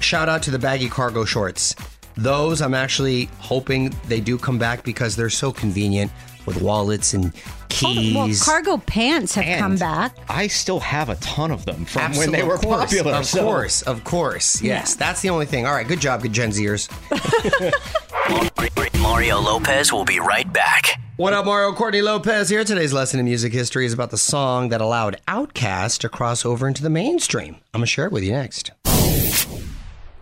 shout 0.00 0.28
out 0.28 0.42
to 0.42 0.50
the 0.50 0.58
baggy 0.58 0.88
cargo 0.88 1.24
shorts. 1.24 1.74
Those 2.16 2.60
I'm 2.60 2.74
actually 2.74 3.30
hoping 3.38 3.94
they 4.08 4.20
do 4.20 4.36
come 4.36 4.58
back 4.58 4.84
because 4.84 5.16
they're 5.16 5.30
so 5.30 5.52
convenient 5.52 6.12
with 6.54 6.62
wallets 6.62 7.14
and 7.14 7.32
keys. 7.68 8.16
Oh, 8.16 8.26
well, 8.26 8.36
cargo 8.42 8.76
pants 8.78 9.34
have 9.34 9.58
come 9.58 9.76
back. 9.76 10.16
I 10.28 10.46
still 10.48 10.80
have 10.80 11.08
a 11.08 11.16
ton 11.16 11.50
of 11.50 11.64
them 11.64 11.84
from 11.84 12.02
Absolute- 12.02 12.30
when 12.30 12.32
they 12.40 12.42
were 12.46 12.54
of 12.54 12.60
course, 12.62 12.80
popular. 12.90 13.12
Of 13.14 13.26
so- 13.26 13.42
course, 13.42 13.82
of 13.82 14.04
course. 14.04 14.60
Yes, 14.62 14.94
that's 14.94 15.20
the 15.22 15.30
only 15.30 15.46
thing. 15.46 15.66
All 15.66 15.72
right, 15.74 15.86
good 15.86 16.00
job, 16.00 16.22
good 16.22 16.32
Gen 16.32 16.50
Zers. 16.50 16.88
Mario 19.00 19.40
Lopez 19.40 19.92
will 19.92 20.04
be 20.04 20.20
right 20.20 20.50
back. 20.52 21.00
What 21.16 21.32
up, 21.32 21.44
Mario 21.44 21.72
Courtney 21.72 22.00
Lopez 22.02 22.48
here. 22.48 22.64
Today's 22.64 22.92
lesson 22.92 23.18
in 23.20 23.26
music 23.26 23.52
history 23.52 23.84
is 23.84 23.92
about 23.92 24.10
the 24.10 24.16
song 24.18 24.68
that 24.70 24.80
allowed 24.80 25.20
Outkast 25.28 25.98
to 25.98 26.08
cross 26.08 26.44
over 26.46 26.66
into 26.68 26.82
the 26.82 26.90
mainstream. 26.90 27.56
I'm 27.74 27.80
gonna 27.80 27.86
share 27.86 28.06
it 28.06 28.12
with 28.12 28.22
you 28.22 28.32
next. 28.32 28.70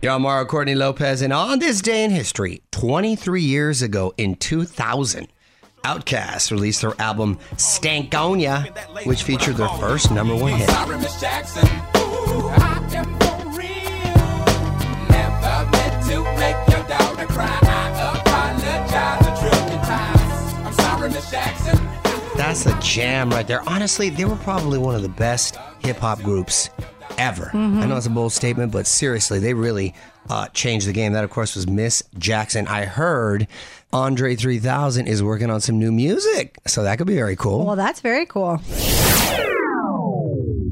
Yo, 0.01 0.15
I'm 0.15 0.21
Mario 0.21 0.45
Courtney 0.45 0.75
Lopez, 0.75 1.21
and 1.21 1.31
on 1.33 1.59
this 1.59 1.81
day 1.81 2.03
in 2.03 2.11
history, 2.11 2.61
23 2.71 3.41
years 3.41 3.81
ago 3.81 4.13
in 4.17 4.35
2000, 4.35 5.27
Outkast 5.83 6.51
released 6.51 6.81
their 6.81 6.93
album 6.99 7.39
Stankonia, 7.55 9.05
which 9.05 9.23
featured 9.23 9.55
their 9.57 9.69
first 9.79 10.11
number 10.11 10.35
one 10.35 10.53
hit. 10.53 10.69
Sorry, 10.69 10.97
Miss 10.97 11.19
Jackson. 11.19 11.67
Ooh, 11.67 12.49
I 12.49 12.89
am 12.95 13.05
for 13.19 13.49
real. 13.57 13.69
Never 15.09 15.71
meant 15.71 16.05
to 16.09 16.23
make 16.37 16.57
your 16.69 16.87
daughter 16.87 17.25
cry. 17.27 17.59
I 17.61 18.19
apologize 18.19 19.27
a 19.27 19.33
trillion 19.39 19.81
times. 19.85 20.53
I'm 20.65 20.73
sorry, 20.73 21.09
Miss 21.09 21.31
Jackson. 21.31 21.77
That's 22.37 22.65
a 22.65 22.77
jam 22.81 23.29
right 23.31 23.47
there. 23.47 23.67
Honestly, 23.67 24.09
they 24.09 24.25
were 24.25 24.35
probably 24.37 24.77
one 24.79 24.95
of 24.95 25.01
the 25.01 25.09
best 25.09 25.57
hip 25.79 25.97
hop 25.97 26.21
groups 26.21 26.69
ever. 27.17 27.51
I 27.53 27.85
know 27.85 27.97
it's 27.97 28.05
a 28.05 28.09
bold 28.09 28.31
statement, 28.31 28.71
but 28.71 28.87
seriously, 28.87 29.39
they 29.39 29.53
really 29.53 29.93
uh, 30.29 30.47
changed 30.49 30.87
the 30.87 30.93
game. 30.93 31.13
That, 31.13 31.23
of 31.25 31.29
course, 31.29 31.55
was 31.55 31.67
Miss 31.67 32.01
Jackson. 32.17 32.67
I 32.67 32.85
heard 32.85 33.47
Andre 33.91 34.35
3000 34.35 35.07
is 35.07 35.23
working 35.23 35.49
on 35.49 35.61
some 35.61 35.79
new 35.79 35.91
music, 35.91 36.59
so 36.67 36.83
that 36.83 36.99
could 36.99 37.07
be 37.07 37.15
very 37.15 37.35
cool. 37.35 37.65
Well, 37.65 37.75
that's 37.75 38.01
very 38.01 38.27
cool. 38.27 38.61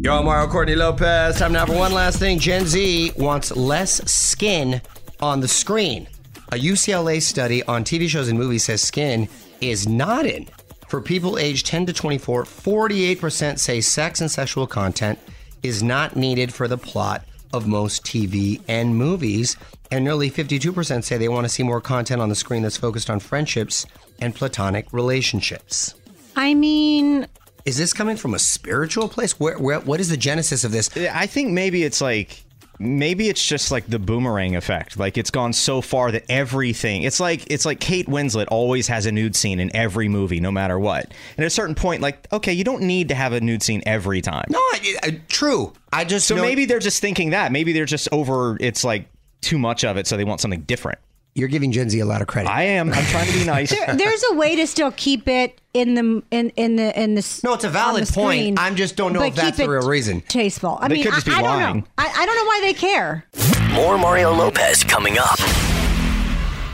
Yo, 0.01 0.19
I'm 0.19 0.25
Mario 0.25 0.47
Courtney 0.47 0.75
Lopez. 0.75 1.39
Time 1.39 1.53
now 1.53 1.65
for 1.65 1.75
one 1.75 1.93
last 1.93 2.19
thing. 2.19 2.38
Gen 2.38 2.67
Z 2.67 3.13
wants 3.17 3.56
less 3.56 4.08
skin 4.10 4.82
on 5.19 5.39
the 5.39 5.47
screen. 5.47 6.08
A 6.51 6.58
UCLA 6.58 7.19
study 7.19 7.63
on 7.63 7.84
TV 7.84 8.08
shows 8.08 8.30
and 8.30 8.38
movies 8.38 8.65
says 8.65 8.84
skin 8.84 9.27
is 9.62 9.88
not 9.88 10.27
in. 10.27 10.47
For 10.88 11.01
people 11.01 11.39
aged 11.39 11.65
10 11.65 11.88
to 11.88 11.93
24, 11.93 12.43
48% 12.43 13.58
say 13.58 13.82
sex 13.82 14.21
and 14.21 14.30
sexual 14.30 14.67
content 14.67 15.17
is 15.63 15.82
not 15.82 16.15
needed 16.15 16.53
for 16.53 16.67
the 16.67 16.77
plot 16.77 17.25
of 17.53 17.67
most 17.67 18.03
TV 18.05 18.62
and 18.67 18.95
movies. 18.95 19.55
And 19.91 20.03
nearly 20.03 20.29
52% 20.29 21.03
say 21.03 21.17
they 21.17 21.29
want 21.29 21.45
to 21.45 21.49
see 21.49 21.63
more 21.63 21.81
content 21.81 22.21
on 22.21 22.29
the 22.29 22.36
screen 22.36 22.62
that's 22.63 22.77
focused 22.77 23.10
on 23.10 23.19
friendships 23.19 23.86
and 24.19 24.36
platonic 24.36 24.91
relationships. 24.91 25.93
I 26.36 26.53
mean, 26.53 27.27
Is 27.65 27.77
this 27.77 27.93
coming 27.93 28.17
from 28.17 28.33
a 28.33 28.39
spiritual 28.39 29.10
place? 29.10 29.39
Where, 29.39 29.57
where 29.57 29.79
what 29.79 29.99
is 29.99 30.10
the 30.10 30.17
genesis 30.17 30.63
of 30.63 30.71
this? 30.71 30.89
I 30.95 31.25
think 31.25 31.51
maybe 31.51 31.83
it's 31.83 32.01
like 32.01 32.43
maybe 32.80 33.30
it's 33.30 33.46
just 33.46 33.72
like 33.72 33.88
the 33.88 34.00
boomerang 34.00 34.56
effect. 34.56 34.98
Like 34.98 35.18
it's 35.18 35.32
gone 35.32 35.54
so 35.54 35.82
far 35.82 36.12
that 36.12 36.24
everything 36.30 37.04
it's 37.04 37.20
like 37.20 37.50
it's 37.52 37.66
like 37.66 37.80
Kate 37.80 38.08
Winslet 38.08 38.48
always 38.50 38.88
has 38.88 39.06
a 39.06 39.12
nude 39.12 39.36
scene 39.36 39.60
in 39.60 39.76
every 39.76 40.08
movie, 40.08 40.40
no 40.40 40.52
matter 40.52 40.78
what. 40.80 41.06
And 41.06 41.44
at 41.44 41.48
a 41.48 41.52
certain 41.52 41.76
point, 41.76 42.02
like 42.02 42.32
okay, 42.32 42.54
you 42.54 42.63
don't 42.63 42.84
need 42.84 43.10
to 43.10 43.16
have 43.16 43.34
a 43.34 43.42
nude 43.42 43.63
scene 43.63 43.82
every 43.86 44.22
time. 44.22 44.46
No, 44.50 44.60
I, 44.60 44.96
I, 45.04 45.22
true. 45.28 45.74
I 45.92 46.06
just 46.06 46.28
so 46.28 46.36
maybe 46.36 46.66
they're 46.66 46.80
just 46.80 47.02
thinking 47.02 47.32
that. 47.32 47.52
Maybe 47.52 47.74
they're 47.74 47.86
just 47.86 48.08
over. 48.12 48.58
It's 48.60 48.84
like 48.84 49.08
too 49.42 49.58
much 49.58 49.84
of 49.84 49.98
it, 49.98 50.08
so 50.08 50.18
they 50.18 50.24
want 50.24 50.42
something 50.42 50.62
different. 50.62 51.00
You're 51.38 51.50
giving 51.50 51.71
Gen 51.71 51.88
Z 51.88 52.00
a 52.00 52.06
lot 52.06 52.23
of 52.23 52.28
credit. 52.28 52.50
I 52.50 52.63
am. 52.63 52.91
I'm 52.91 53.06
trying 53.06 53.28
to 53.28 53.34
be 53.38 53.45
nice. 53.45 53.69
There, 53.69 53.95
there's 53.95 54.23
a 54.32 54.34
way 54.34 54.56
to 54.56 54.65
still 54.65 54.91
keep 54.97 55.28
it 55.28 55.62
in 55.76 55.93
the 55.93 56.23
in 56.32 56.50
in 56.56 56.78
the 56.78 57.00
in 57.00 57.13
the. 57.13 57.41
No, 57.43 57.54
it's 57.54 57.63
a 57.63 57.69
valid 57.69 58.08
point. 58.08 58.58
I'm 58.60 58.76
just 58.76 58.95
don't 58.95 59.13
know 59.13 59.21
if 59.21 59.36
that's 59.36 59.58
the 59.58 59.69
real 59.69 59.88
reason. 59.88 60.21
Tasteful. 60.21 60.80
I 60.82 60.88
They 60.88 60.95
mean, 60.95 61.04
could 61.04 61.13
just 61.13 61.28
I, 61.28 61.30
be 61.30 61.36
I 61.36 61.41
don't 61.43 61.62
lying. 61.62 61.76
know. 61.82 61.84
I, 62.00 62.12
I 62.17 62.26
don't 62.26 62.36
know 62.36 62.45
why 62.45 62.60
they 62.63 62.73
care. 62.73 63.26
More 63.73 64.00
Mario 64.00 64.34
Lopez 64.34 64.84
coming 64.84 65.19
up. 65.19 65.39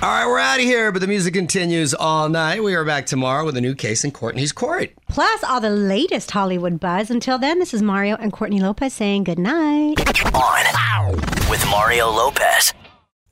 All 0.01 0.09
right, 0.09 0.25
we're 0.27 0.39
out 0.39 0.59
of 0.59 0.63
here, 0.63 0.93
but 0.93 0.99
the 0.99 1.07
music 1.07 1.33
continues 1.33 1.93
all 1.93 2.29
night. 2.29 2.63
We 2.63 2.73
are 2.75 2.85
back 2.85 3.05
tomorrow 3.05 3.45
with 3.45 3.57
a 3.57 3.61
new 3.61 3.75
case 3.75 4.05
in 4.05 4.11
Courtney's 4.11 4.53
court. 4.53 4.91
Plus, 5.09 5.43
all 5.43 5.59
the 5.59 5.69
latest 5.69 6.31
Hollywood 6.31 6.79
buzz. 6.79 7.09
Until 7.11 7.37
then, 7.37 7.59
this 7.59 7.73
is 7.73 7.81
Mario 7.81 8.15
and 8.15 8.31
Courtney 8.31 8.61
Lopez 8.61 8.93
saying 8.93 9.25
good 9.25 9.39
night. 9.39 9.95
On 10.33 11.15
with 11.49 11.65
Mario 11.69 12.09
Lopez. 12.09 12.73